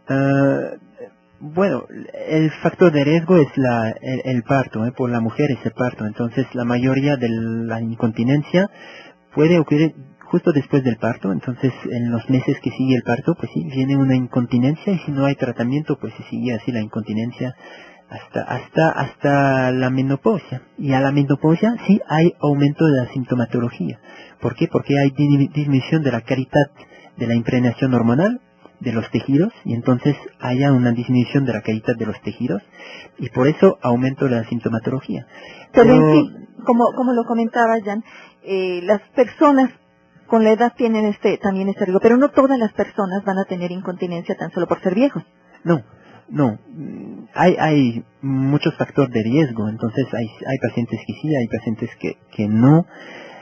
Ah, 0.07 0.71
bueno, 1.53 1.85
el 2.29 2.51
factor 2.63 2.91
de 2.91 3.03
riesgo 3.03 3.37
es 3.37 3.47
la, 3.57 3.91
el, 4.01 4.43
parto, 4.43 4.85
¿eh? 4.85 4.91
por 4.91 5.09
la 5.09 5.19
mujer 5.21 5.51
es 5.51 5.59
el 5.65 5.73
parto. 5.73 6.05
Entonces, 6.05 6.47
la 6.53 6.65
mayoría 6.65 7.17
de 7.17 7.29
la 7.29 7.81
incontinencia 7.81 8.69
puede 9.33 9.59
ocurrir 9.59 9.95
justo 10.25 10.51
después 10.53 10.83
del 10.83 10.97
parto. 10.97 11.31
Entonces, 11.31 11.73
en 11.91 12.11
los 12.11 12.29
meses 12.29 12.57
que 12.61 12.71
sigue 12.71 12.95
el 12.95 13.03
parto, 13.03 13.35
pues 13.35 13.51
sí, 13.53 13.63
viene 13.65 13.97
una 13.97 14.15
incontinencia 14.15 14.93
y 14.93 14.99
si 14.99 15.11
no 15.11 15.25
hay 15.25 15.35
tratamiento, 15.35 15.97
pues 15.99 16.13
se 16.15 16.23
sigue 16.29 16.53
así 16.55 16.71
la 16.71 16.81
incontinencia 16.81 17.55
hasta 18.09 18.43
hasta 18.43 18.89
hasta 18.91 19.71
la 19.71 19.89
menopausia. 19.89 20.61
Y 20.77 20.93
a 20.93 21.01
la 21.01 21.11
menopausia 21.11 21.75
sí 21.87 22.01
hay 22.07 22.33
aumento 22.41 22.85
de 22.85 22.97
la 22.97 23.07
sintomatología. 23.13 23.99
¿Por 24.41 24.55
qué? 24.55 24.67
Porque 24.67 24.99
hay 24.99 25.09
dismi- 25.11 25.51
disminución 25.53 26.03
de 26.03 26.11
la 26.11 26.21
calidad 26.21 26.71
de 27.17 27.27
la 27.27 27.35
impregnación 27.35 27.93
hormonal 27.93 28.41
de 28.79 28.91
los 28.91 29.09
tejidos 29.11 29.51
y 29.63 29.73
entonces 29.73 30.15
haya 30.39 30.71
una 30.71 30.91
disminución 30.91 31.45
de 31.45 31.53
la 31.53 31.61
calidad 31.61 31.95
de 31.97 32.05
los 32.05 32.19
tejidos 32.21 32.61
y 33.17 33.29
por 33.29 33.47
eso 33.47 33.77
aumento 33.81 34.27
la 34.27 34.43
sintomatología. 34.45 35.25
Pero 35.71 35.93
en 35.93 36.13
sí, 36.13 36.31
como, 36.65 36.85
como 36.95 37.13
lo 37.13 37.25
comentaba 37.25 37.75
Jan, 37.83 38.03
eh, 38.43 38.81
las 38.83 39.01
personas 39.15 39.71
con 40.27 40.43
la 40.43 40.51
edad 40.51 40.73
tienen 40.75 41.05
este 41.05 41.37
también 41.37 41.69
este 41.69 41.85
riesgo, 41.85 41.99
pero 42.01 42.17
no 42.17 42.29
todas 42.29 42.57
las 42.57 42.73
personas 42.73 43.23
van 43.23 43.37
a 43.37 43.45
tener 43.45 43.71
incontinencia 43.71 44.35
tan 44.35 44.51
solo 44.51 44.67
por 44.67 44.81
ser 44.81 44.95
viejos. 44.95 45.23
No, 45.63 45.83
no. 46.29 46.57
Mm, 46.67 47.25
Hay, 47.33 47.55
hay 47.59 48.03
muchos 48.21 48.75
factores 48.75 49.11
de 49.11 49.23
riesgo, 49.23 49.69
entonces 49.69 50.05
hay, 50.13 50.27
hay 50.47 50.57
pacientes 50.57 50.99
que 51.05 51.13
sí, 51.21 51.35
hay 51.35 51.47
pacientes 51.47 51.89
que, 51.99 52.17
que 52.31 52.47
no. 52.47 52.85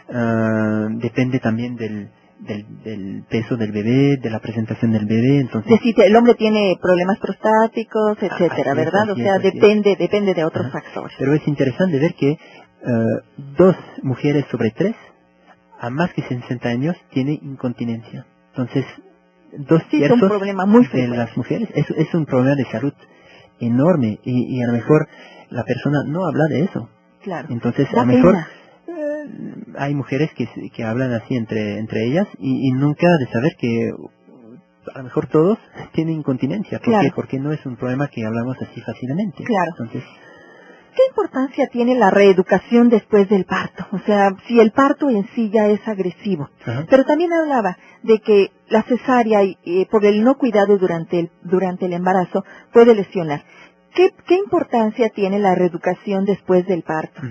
Ah, 0.09 0.87
depende 0.91 1.39
también 1.39 1.75
del, 1.75 2.09
del, 2.45 2.83
del 2.83 3.23
peso 3.29 3.55
del 3.57 3.71
bebé, 3.71 4.17
de 4.17 4.29
la 4.29 4.39
presentación 4.39 4.91
del 4.91 5.05
bebé, 5.05 5.35
Es 5.37 5.41
entonces... 5.41 5.71
decir, 5.71 5.95
el 6.01 6.15
hombre 6.15 6.35
tiene 6.35 6.77
problemas 6.81 7.17
prostáticos, 7.19 8.17
etcétera, 8.21 8.71
así 8.73 8.81
es, 8.81 8.85
¿verdad? 8.85 9.09
O 9.09 9.13
así 9.13 9.21
sea, 9.23 9.35
es, 9.37 9.45
es. 9.45 9.53
depende, 9.53 9.95
depende 9.97 10.33
de 10.33 10.43
otros 10.45 10.65
Ajá. 10.67 10.81
factores. 10.81 11.15
Pero 11.17 11.33
es 11.33 11.47
interesante 11.47 11.99
ver 11.99 12.13
que 12.15 12.37
ah, 12.85 13.21
dos 13.57 13.75
mujeres 14.03 14.45
sobre 14.51 14.71
tres, 14.71 14.95
a 15.79 15.89
más 15.89 16.13
que 16.13 16.21
60 16.23 16.69
años, 16.69 16.95
tienen 17.11 17.39
incontinencia. 17.43 18.25
Entonces, 18.51 18.85
dos 19.57 19.81
Sí, 19.89 20.03
es 20.03 20.11
un 20.11 20.19
tercios 20.19 20.29
problema 20.31 20.65
muy 20.65 20.85
de 20.87 21.07
las 21.07 21.35
mujeres 21.37 21.69
es, 21.73 21.85
es 21.91 22.13
un 22.13 22.25
problema 22.25 22.55
de 22.55 22.65
salud 22.65 22.93
enorme 23.59 24.19
y, 24.23 24.57
y 24.57 24.63
a 24.63 24.67
lo 24.67 24.73
mejor 24.73 25.07
la 25.49 25.63
persona 25.63 25.99
no 26.07 26.25
habla 26.25 26.45
de 26.47 26.63
eso. 26.63 26.89
Claro. 27.23 27.47
Entonces, 27.51 27.87
Da 27.93 28.01
a 28.01 28.05
lo 28.05 28.13
mejor 28.13 28.31
pena. 28.33 28.47
Hay 29.77 29.93
mujeres 29.95 30.29
que, 30.33 30.83
hablan 30.83 31.13
así 31.13 31.35
entre, 31.35 31.77
entre 31.79 32.05
ellas 32.05 32.27
y, 32.39 32.67
y 32.67 32.71
nunca 32.71 33.07
de 33.17 33.27
saber 33.27 33.55
que 33.57 33.91
a 34.93 34.97
lo 34.97 35.03
mejor 35.05 35.27
todos 35.27 35.57
tienen 35.93 36.15
incontinencia. 36.15 36.79
¿Por 36.79 36.87
Claro. 36.89 37.03
qué? 37.07 37.11
Porque 37.15 37.39
no 37.39 37.51
es 37.51 37.65
un 37.65 37.75
problema 37.77 38.07
que 38.09 38.25
hablamos 38.25 38.57
así 38.61 38.81
fácilmente. 38.81 39.43
Claro. 39.43 39.71
Entonces, 39.77 40.03
¿Qué 40.95 41.01
importancia 41.09 41.65
tiene 41.71 41.95
la 41.95 42.11
reeducación 42.11 42.87
después 42.89 43.27
del 43.27 43.45
parto? 43.45 43.83
O 43.93 43.99
sea, 44.05 44.29
si 44.47 44.59
el 44.59 44.71
parto 44.71 45.09
en 45.09 45.27
sí 45.33 45.49
ya 45.49 45.65
es 45.67 45.79
agresivo. 45.87 46.49
ajá. 46.63 46.85
Pero 46.87 47.03
también 47.03 47.33
hablaba 47.33 47.75
de 48.03 48.19
que 48.19 48.51
la 48.69 48.83
cesárea, 48.83 49.41
eh, 49.41 49.87
por 49.89 50.05
el 50.05 50.23
no 50.23 50.37
cuidado 50.37 50.77
durante 50.77 51.19
el, 51.19 51.31
durante 51.41 51.87
el 51.87 51.93
embarazo, 51.93 52.43
puede 52.71 52.93
lesionar. 52.93 53.43
¿Qué, 53.95 54.11
¿Qué 54.27 54.35
importancia 54.35 55.09
tiene 55.09 55.39
la 55.39 55.55
reeducación 55.55 56.25
después 56.25 56.67
del 56.67 56.83
parto? 56.83 57.21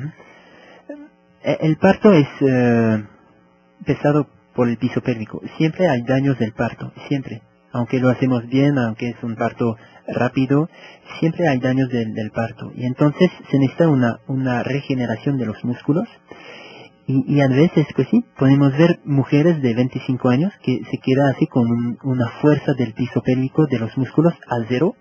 Eh, 1.45 1.59
El 1.63 1.77
parto 1.79 2.13
es 2.13 2.29
eh, 2.41 3.05
pesado 3.87 4.29
por 4.55 4.69
el 4.69 4.79
piso 4.79 5.03
pélvico. 5.03 5.41
Siempre 5.59 5.89
hay 5.89 6.03
daños 6.03 6.39
del 6.39 6.53
parto, 6.53 6.93
siempre. 7.09 7.43
Aunque 7.73 8.01
lo 8.01 8.11
hacemos 8.11 8.47
bien, 8.49 8.79
aunque 8.79 9.11
es 9.11 9.23
un 9.23 9.37
parto 9.37 9.77
rápido, 10.09 10.69
siempre 11.21 11.49
hay 11.49 11.59
daños 11.61 11.89
del, 11.91 12.15
parto. 12.33 12.73
Y 12.75 12.87
entonces 12.87 13.31
se 13.51 13.59
necesita 13.59 13.89
una, 13.89 14.19
regeneración 14.63 15.39
de 15.39 15.47
los 15.47 15.63
músculos. 15.65 16.09
Y, 17.07 17.37
y 17.37 17.41
a 17.43 17.49
veces, 17.49 17.87
pues 17.97 18.09
sí, 18.11 18.25
podemos 18.39 18.77
ver 18.79 19.01
mujeres 19.05 19.63
de 19.63 19.75
25 19.75 20.29
años 20.31 20.53
que 20.63 20.81
se 20.91 20.99
queda 20.99 21.31
así 21.31 21.47
con 21.49 21.71
un- 21.71 21.99
una 22.05 22.29
fuerza 22.43 22.75
del 22.75 22.95
piso 22.95 23.23
pélvico 23.23 23.67
de 23.67 23.79
los 23.81 23.97
músculos 23.99 24.35
a 24.49 24.57
cero, 24.69 24.95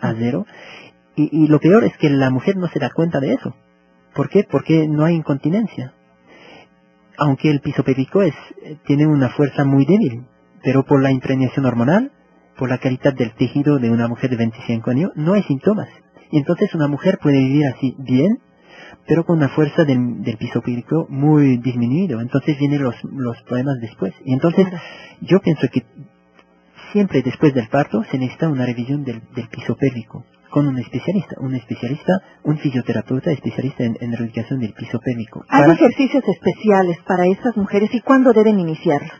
a 0.00 0.14
cero. 0.18 0.46
Y, 1.16 1.44
y 1.44 1.48
lo 1.48 1.60
peor 1.60 1.84
es 1.84 1.96
que 1.98 2.10
la 2.10 2.30
mujer 2.30 2.56
no 2.56 2.68
se 2.68 2.80
da 2.80 2.90
cuenta 2.90 3.20
de 3.20 3.34
eso. 3.34 3.54
¿Por 4.14 4.28
qué? 4.28 4.44
Porque 4.50 4.86
no 4.88 5.04
hay 5.04 5.14
incontinencia. 5.14 5.94
Aunque 7.18 7.50
el 7.50 7.60
piso 7.60 7.82
pélvico 7.84 8.22
es, 8.22 8.34
eh, 8.62 8.76
tiene 8.86 9.06
una 9.06 9.30
fuerza 9.30 9.64
muy 9.64 9.84
débil, 9.84 10.24
pero 10.62 10.84
por 10.84 11.02
la 11.02 11.10
impregnación 11.10 11.66
hormonal, 11.66 12.12
por 12.58 12.68
la 12.68 12.78
calidad 12.78 13.14
del 13.14 13.34
tejido 13.34 13.78
de 13.78 13.90
una 13.90 14.08
mujer 14.08 14.30
de 14.30 14.36
25 14.36 14.90
años, 14.90 15.10
no 15.14 15.34
hay 15.34 15.42
síntomas. 15.44 15.88
Y 16.30 16.38
entonces 16.38 16.74
una 16.74 16.88
mujer 16.88 17.18
puede 17.22 17.38
vivir 17.38 17.66
así 17.66 17.94
bien, 17.98 18.38
pero 19.06 19.24
con 19.24 19.38
una 19.38 19.48
fuerza 19.48 19.84
del, 19.84 20.22
del 20.22 20.36
piso 20.36 20.60
pélvico 20.62 21.06
muy 21.08 21.58
disminuido. 21.58 22.20
Entonces 22.20 22.58
vienen 22.58 22.82
los, 22.82 22.96
los 23.04 23.40
problemas 23.42 23.78
después. 23.80 24.14
Y 24.24 24.32
entonces 24.32 24.66
yo 25.20 25.40
pienso 25.40 25.68
que 25.72 25.84
siempre 26.92 27.22
después 27.22 27.54
del 27.54 27.68
parto 27.68 28.02
se 28.10 28.18
necesita 28.18 28.48
una 28.48 28.66
revisión 28.66 29.04
del, 29.04 29.22
del 29.34 29.48
piso 29.48 29.76
pélvico 29.76 30.24
con 30.52 30.68
un 30.68 30.78
especialista, 30.78 31.34
un 31.40 31.54
especialista, 31.54 32.12
un 32.44 32.58
fisioterapeuta 32.58 33.30
especialista 33.32 33.84
en, 33.84 33.96
en 34.00 34.10
del 34.12 34.72
piso 34.74 34.98
pélvico. 35.00 35.44
¿Hay 35.48 35.62
Para- 35.62 35.72
ejercicios 35.72 36.22
especiales 36.28 36.98
para 37.06 37.26
esas 37.26 37.56
mujeres 37.56 37.90
y 37.94 38.00
cuándo 38.00 38.32
deben 38.32 38.60
iniciarlos? 38.60 39.10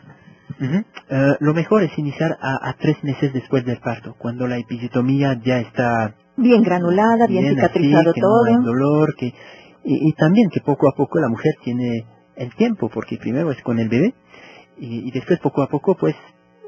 Eh, 0.61 1.35
lo 1.39 1.53
mejor 1.53 1.83
es 1.83 1.97
iniciar 1.97 2.37
a, 2.39 2.69
a 2.69 2.73
tres 2.79 3.03
meses 3.03 3.33
después 3.33 3.65
del 3.65 3.79
parto, 3.79 4.15
cuando 4.17 4.47
la 4.47 4.57
episiotomía 4.57 5.39
ya 5.43 5.59
está 5.59 6.15
Bien 6.37 6.61
granulada, 6.63 7.27
bien, 7.27 7.45
así, 7.45 7.55
cicatrizado 7.55 8.13
que 8.13 8.21
todo. 8.21 8.45
no 8.45 8.57
hay 8.59 8.63
dolor, 8.63 9.15
que 9.15 9.27
y, 9.27 10.09
y 10.09 10.13
también 10.13 10.49
que 10.49 10.61
poco 10.61 10.87
a 10.87 10.93
poco 10.95 11.19
la 11.19 11.27
mujer 11.29 11.53
tiene 11.63 12.05
el 12.35 12.53
tiempo, 12.55 12.89
porque 12.89 13.17
primero 13.17 13.51
es 13.51 13.61
con 13.63 13.79
el 13.79 13.89
bebé 13.89 14.13
y, 14.77 15.07
y 15.07 15.11
después 15.11 15.39
poco 15.39 15.61
a 15.63 15.67
poco 15.67 15.95
pues 15.95 16.15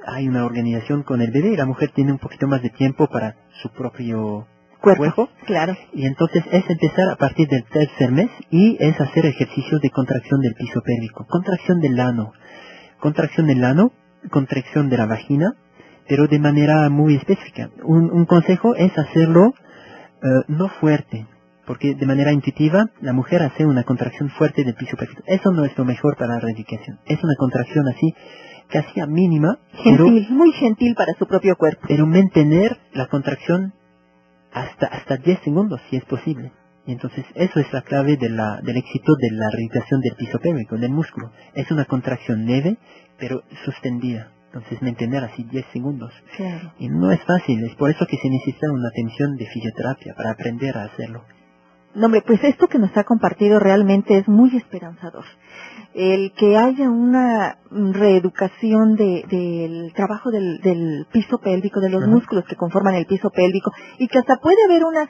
hay 0.08 0.28
una 0.28 0.46
organización 0.46 1.04
con 1.04 1.22
el 1.22 1.32
bebé 1.32 1.50
y 1.54 1.56
la 1.58 1.66
mujer 1.66 1.92
tiene 1.96 2.12
un 2.12 2.20
poquito 2.20 2.48
más 2.48 2.62
de 2.62 2.70
tiempo 2.72 3.08
para 3.08 3.36
su 3.62 3.70
propio 3.70 4.46
cuerpo. 4.86 5.14
cuerpo. 5.16 5.30
Claro. 5.46 5.76
Y 5.94 6.06
entonces 6.06 6.44
es 6.52 6.70
empezar 6.70 7.10
a 7.10 7.16
partir 7.16 7.48
del 7.48 7.64
tercer 7.66 8.12
mes 8.12 8.30
y 8.50 8.78
es 8.80 9.00
hacer 9.00 9.26
ejercicios 9.26 9.82
de 9.82 9.90
contracción 9.90 10.42
del 10.42 10.54
piso 10.54 10.82
pélvico, 10.82 11.26
contracción 11.28 11.80
del 11.80 12.00
ano, 12.00 12.32
contracción 13.00 13.48
del 13.48 13.64
ano, 13.64 13.92
contracción 14.32 14.90
de 14.90 14.98
la 14.98 15.06
vagina, 15.06 15.54
pero 16.08 16.28
de 16.28 16.40
manera 16.40 16.90
muy 16.90 17.16
específica. 17.16 17.70
Un, 17.84 18.12
un 18.12 18.26
consejo 18.26 18.76
es 18.76 18.98
hacerlo 18.98 19.54
eh, 20.24 20.44
no 20.48 20.70
fuerte, 20.80 21.28
porque 21.66 21.96
de 21.96 22.06
manera 22.06 22.32
intuitiva 22.32 22.86
la 23.02 23.14
mujer 23.14 23.44
hace 23.44 23.66
una 23.66 23.84
contracción 23.84 24.30
fuerte 24.30 24.64
del 24.64 24.76
piso 24.76 24.98
pélvico. 24.98 25.24
Eso 25.26 25.52
no 25.52 25.66
es 25.66 25.78
lo 25.78 25.86
mejor 25.86 26.16
para 26.18 26.34
la 26.34 26.38
erradicación. 26.38 27.00
Es 27.06 27.24
una 27.24 27.36
contracción 27.36 27.88
así, 27.88 28.14
casi 28.70 29.00
a 29.00 29.08
mínima, 29.08 29.60
pero, 29.84 30.08
muy 30.08 30.52
gentil 30.54 30.96
para 30.96 31.14
su 31.20 31.28
propio 31.28 31.56
cuerpo. 31.56 31.86
pero 31.88 32.08
mantener 32.08 32.78
la 32.94 33.08
contracción 33.08 33.74
hasta, 34.56 34.88
hasta 34.88 35.18
10 35.18 35.42
segundos, 35.44 35.82
si 35.90 35.98
es 35.98 36.06
posible. 36.06 36.52
Y 36.88 36.94
entonces 36.94 37.26
eso 37.36 37.60
es 37.60 37.72
la 37.74 37.82
clave 37.82 38.16
de 38.16 38.30
la, 38.30 38.62
del 38.62 38.78
éxito 38.78 39.16
de 39.16 39.32
la 39.32 39.48
erradicación 39.48 40.00
del 40.02 40.16
piso 40.16 40.40
pélvico, 40.40 40.78
del 40.78 40.92
músculo. 40.92 41.32
Es 41.54 41.70
una 41.72 41.86
contracción 41.86 42.46
leve, 42.46 42.78
pero 43.18 43.44
suspendida. 43.66 44.32
Entonces 44.48 44.82
mantener 44.82 45.24
así 45.26 45.44
10 45.44 45.66
segundos. 45.74 46.14
Claro. 46.38 46.74
Y 46.80 46.88
no 46.88 47.12
es 47.12 47.22
fácil, 47.24 47.66
es 47.66 47.76
por 47.76 47.90
eso 47.90 48.06
que 48.06 48.18
se 48.18 48.30
necesita 48.30 48.72
una 48.72 48.88
atención 48.88 49.36
de 49.36 49.46
fisioterapia 49.48 50.14
para 50.16 50.32
aprender 50.32 50.78
a 50.78 50.84
hacerlo. 50.84 51.26
No, 51.96 52.08
hombre, 52.08 52.22
pues 52.28 52.44
esto 52.44 52.68
que 52.68 52.78
nos 52.78 52.96
ha 52.98 53.04
compartido 53.06 53.58
realmente 53.60 54.18
es 54.18 54.28
muy 54.28 54.56
esperanzador. 54.58 55.24
El 55.94 56.34
que 56.34 56.58
haya 56.58 56.90
una 56.90 57.58
reeducación 57.72 58.96
de- 58.96 59.24
del 59.30 59.94
trabajo 59.94 60.30
del, 60.30 60.60
del 60.62 61.06
piso 61.12 61.38
pélvico, 61.40 61.80
de 61.80 61.90
los 61.90 62.06
músculos 62.08 62.44
que 62.46 62.56
conforman 62.58 62.96
el 62.96 63.06
piso 63.06 63.30
pélvico, 63.30 63.72
y 63.98 64.08
que 64.10 64.20
hasta 64.20 64.38
puede 64.38 64.58
haber 64.66 64.84
una 64.84 65.08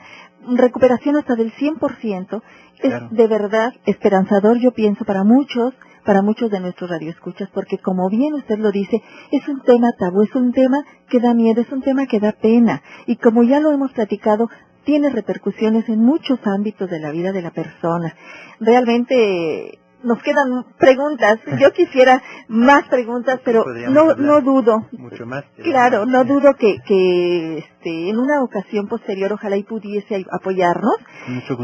recuperación 0.56 1.16
hasta 1.16 1.34
del 1.34 1.52
100%, 1.52 2.40
es 2.78 2.90
Claro. 2.90 3.08
de 3.10 3.26
verdad 3.26 3.72
esperanzador, 3.86 4.58
yo 4.58 4.70
pienso, 4.72 5.04
para 5.04 5.24
muchos, 5.24 5.74
para 6.04 6.22
muchos 6.22 6.50
de 6.52 6.60
nuestros 6.60 6.88
radioescuchas, 6.88 7.48
porque 7.52 7.78
como 7.78 8.08
bien 8.08 8.34
usted 8.34 8.58
lo 8.58 8.70
dice, 8.70 9.02
es 9.32 9.48
un 9.48 9.60
tema 9.62 9.88
tabú, 9.98 10.22
es 10.22 10.34
un 10.36 10.52
tema 10.52 10.84
que 11.08 11.18
da 11.18 11.34
miedo, 11.34 11.60
es 11.62 11.72
un 11.72 11.82
tema 11.82 12.06
que 12.06 12.20
da 12.20 12.30
pena, 12.30 12.80
y 13.06 13.16
como 13.16 13.42
ya 13.42 13.58
lo 13.58 13.72
hemos 13.72 13.90
platicado, 13.92 14.48
tiene 14.86 15.10
repercusiones 15.10 15.86
en 15.88 15.98
muchos 15.98 16.38
ámbitos 16.46 16.88
de 16.88 17.00
la 17.00 17.10
vida 17.10 17.32
de 17.32 17.42
la 17.42 17.50
persona. 17.50 18.14
Realmente 18.60 19.80
nos 20.04 20.22
quedan 20.22 20.64
preguntas. 20.78 21.38
Yo 21.60 21.72
quisiera 21.72 22.22
más 22.48 22.88
preguntas, 22.88 23.40
pero 23.44 23.64
no, 23.90 24.14
no 24.14 24.40
dudo. 24.40 24.86
Mucho 24.92 25.26
más. 25.26 25.44
Claro, 25.62 26.06
no 26.06 26.24
dudo 26.24 26.54
que, 26.54 26.76
que 26.86 27.58
este, 27.58 28.10
en 28.10 28.16
una 28.16 28.42
ocasión 28.42 28.86
posterior 28.86 29.32
ojalá 29.32 29.56
y 29.56 29.64
pudiese 29.64 30.24
apoyarnos 30.30 30.96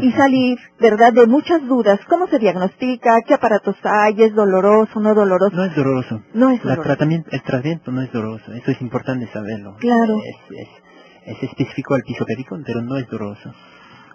y 0.01 0.11
salir, 0.11 0.57
¿verdad?, 0.79 1.13
de 1.13 1.25
muchas 1.25 1.65
dudas. 1.65 1.99
¿Cómo 2.09 2.27
se 2.27 2.39
diagnostica? 2.39 3.21
¿Qué 3.25 3.33
aparatos 3.33 3.77
hay? 3.83 4.21
¿Es 4.21 4.35
doloroso? 4.35 4.99
¿No 4.99 5.15
doloroso? 5.15 5.55
No 5.55 5.63
es 5.63 5.75
doloroso. 5.75 6.21
No 6.33 6.49
es 6.49 6.61
doloroso. 6.61 6.83
tratamiento, 6.83 7.29
el 7.31 7.41
tratamiento 7.41 7.91
no 7.91 8.01
es 8.01 8.11
doloroso. 8.11 8.51
Eso 8.51 8.71
es 8.71 8.81
importante 8.81 9.27
saberlo. 9.31 9.77
Claro. 9.79 10.17
Es, 10.17 10.57
es, 10.57 10.82
específico 11.25 11.95
al 11.95 12.03
piso 12.03 12.25
pélvico, 12.25 12.57
pero 12.65 12.81
no 12.81 12.97
es 12.97 13.07
doloroso. 13.07 13.53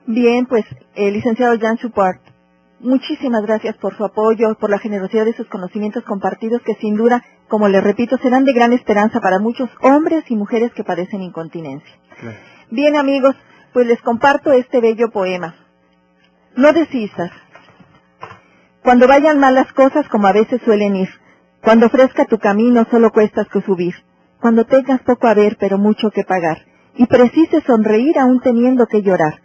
Bien, 0.07 0.47
pues, 0.47 0.65
el 0.95 1.15
licenciado 1.15 1.59
Jan 1.59 1.79
Support, 1.79 2.21
Muchísimas 2.81 3.43
gracias 3.43 3.77
por 3.77 3.97
su 3.97 4.05
apoyo, 4.05 4.55
por 4.55 4.71
la 4.71 4.79
generosidad 4.79 5.25
de 5.25 5.35
sus 5.35 5.49
conocimientos 5.49 6.05
compartidos 6.05 6.63
que 6.63 6.75
sin 6.75 6.95
duda, 6.95 7.25
como 7.49 7.69
le 7.69 7.81
repito, 7.81 8.17
serán 8.19 8.45
de 8.45 8.53
gran 8.53 8.73
esperanza 8.73 9.21
para 9.21 9.41
muchos 9.41 9.69
hombres 9.83 10.23
y 10.29 10.37
mujeres 10.37 10.73
que 10.75 10.85
padecen 10.85 11.23
incontinencia. 11.23 11.93
Bien 12.71 12.95
amigos, 12.95 13.35
pues 13.73 13.85
les 13.89 14.01
comparto 14.03 14.53
este 14.53 14.81
bello 14.81 15.11
poema. 15.11 15.57
No 16.55 16.73
desistas. 16.73 17.33
Cuando 18.85 19.09
vayan 19.09 19.41
mal 19.41 19.57
las 19.57 19.73
cosas 19.73 20.09
como 20.09 20.29
a 20.29 20.33
veces 20.33 20.61
suelen 20.65 20.95
ir, 20.95 21.09
cuando 21.61 21.87
ofrezca 21.87 22.27
tu 22.27 22.39
camino 22.39 22.87
solo 22.93 23.11
cuestas 23.11 23.49
que 23.49 23.61
subir, 23.63 23.95
cuando 24.41 24.67
tengas 24.67 25.01
poco 25.01 25.27
a 25.27 25.35
ver 25.35 25.57
pero 25.59 25.79
mucho 25.79 26.13
que 26.13 26.23
pagar, 26.23 26.59
y 26.99 27.07
precises 27.07 27.65
sonreír 27.65 28.19
aún 28.19 28.41
teniendo 28.41 28.87
que 28.87 29.01
llorar, 29.01 29.41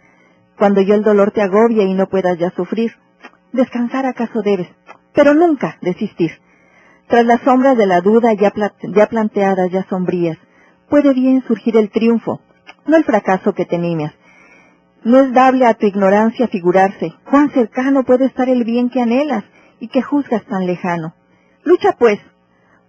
cuando 0.58 0.82
yo 0.82 0.94
el 0.94 1.02
dolor 1.02 1.30
te 1.30 1.40
agobie 1.40 1.84
y 1.84 1.94
no 1.94 2.08
puedas 2.08 2.38
ya 2.38 2.50
sufrir, 2.50 2.92
Descansar 3.54 4.04
acaso 4.04 4.42
debes, 4.42 4.66
pero 5.12 5.32
nunca 5.32 5.78
desistir. 5.80 6.32
Tras 7.06 7.24
las 7.24 7.40
sombras 7.42 7.76
de 7.76 7.86
la 7.86 8.00
duda 8.00 8.32
ya, 8.32 8.52
ya 8.82 9.06
planteadas, 9.06 9.70
ya 9.70 9.86
sombrías, 9.88 10.36
puede 10.88 11.14
bien 11.14 11.44
surgir 11.46 11.76
el 11.76 11.90
triunfo, 11.90 12.40
no 12.84 12.96
el 12.96 13.04
fracaso 13.04 13.52
que 13.52 13.64
temías. 13.64 14.12
No 15.04 15.20
es 15.20 15.32
dable 15.32 15.66
a 15.66 15.74
tu 15.74 15.86
ignorancia 15.86 16.48
figurarse 16.48 17.14
cuán 17.30 17.50
cercano 17.50 18.02
puede 18.02 18.24
estar 18.24 18.48
el 18.48 18.64
bien 18.64 18.90
que 18.90 19.00
anhelas 19.00 19.44
y 19.78 19.86
que 19.86 20.02
juzgas 20.02 20.44
tan 20.46 20.66
lejano. 20.66 21.14
Lucha 21.62 21.92
pues, 21.96 22.18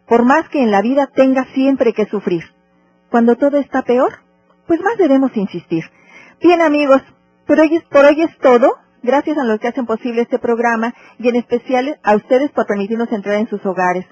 por 0.07 0.25
más 0.25 0.49
que 0.49 0.63
en 0.63 0.71
la 0.71 0.81
vida 0.81 1.11
tengas 1.13 1.47
siempre 1.49 1.93
que 1.93 2.07
sufrir. 2.07 2.43
Cuando 3.11 3.35
todo 3.35 3.57
está 3.57 3.83
peor, 3.83 4.13
pues 4.67 4.81
más 4.81 4.97
debemos 4.97 5.35
insistir. 5.35 5.83
Bien 6.41 6.61
amigos, 6.61 7.01
por 7.45 7.59
hoy 7.59 8.21
es 8.21 8.37
todo. 8.39 8.75
Gracias 9.03 9.37
a 9.37 9.43
los 9.43 9.59
que 9.59 9.67
hacen 9.67 9.85
posible 9.85 10.23
este 10.23 10.39
programa 10.39 10.93
y 11.19 11.29
en 11.29 11.35
especial 11.35 11.99
a 12.03 12.15
ustedes 12.15 12.51
por 12.51 12.65
permitirnos 12.65 13.11
entrar 13.11 13.35
en 13.35 13.47
sus 13.47 13.63
hogares. 13.65 14.05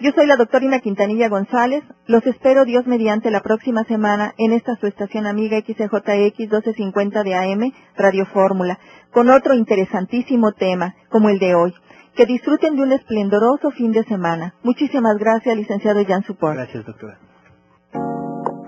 Yo 0.00 0.12
soy 0.12 0.26
la 0.26 0.36
doctora 0.36 0.78
Quintanilla 0.80 1.28
González. 1.28 1.82
Los 2.06 2.24
espero 2.26 2.64
Dios 2.64 2.86
mediante 2.86 3.30
la 3.30 3.42
próxima 3.42 3.84
semana 3.84 4.32
en 4.38 4.52
esta 4.52 4.76
su 4.76 4.86
estación 4.86 5.26
amiga 5.26 5.58
XJX 5.58 6.38
1250 6.38 7.22
de 7.22 7.34
AM, 7.34 7.72
Radio 7.96 8.24
Fórmula, 8.24 8.78
con 9.10 9.28
otro 9.28 9.54
interesantísimo 9.54 10.52
tema 10.52 10.94
como 11.10 11.28
el 11.28 11.38
de 11.38 11.54
hoy. 11.54 11.74
Que 12.14 12.24
disfruten 12.24 12.76
de 12.76 12.82
un 12.82 12.92
esplendoroso 12.92 13.70
fin 13.72 13.92
de 13.92 14.04
semana. 14.04 14.54
Muchísimas 14.62 15.18
gracias, 15.18 15.54
licenciado 15.54 16.02
Jan 16.06 16.22
Support. 16.22 16.54
Gracias, 16.54 16.86
doctora. 16.86 17.18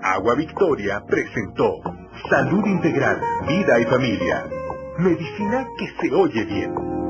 Agua 0.03 0.35
Victoria 0.35 1.01
presentó 1.07 1.79
Salud 2.29 2.65
Integral, 2.65 3.21
Vida 3.47 3.79
y 3.79 3.85
Familia. 3.85 4.45
Medicina 4.97 5.65
que 5.77 5.87
se 5.87 6.13
oye 6.13 6.43
bien. 6.43 7.02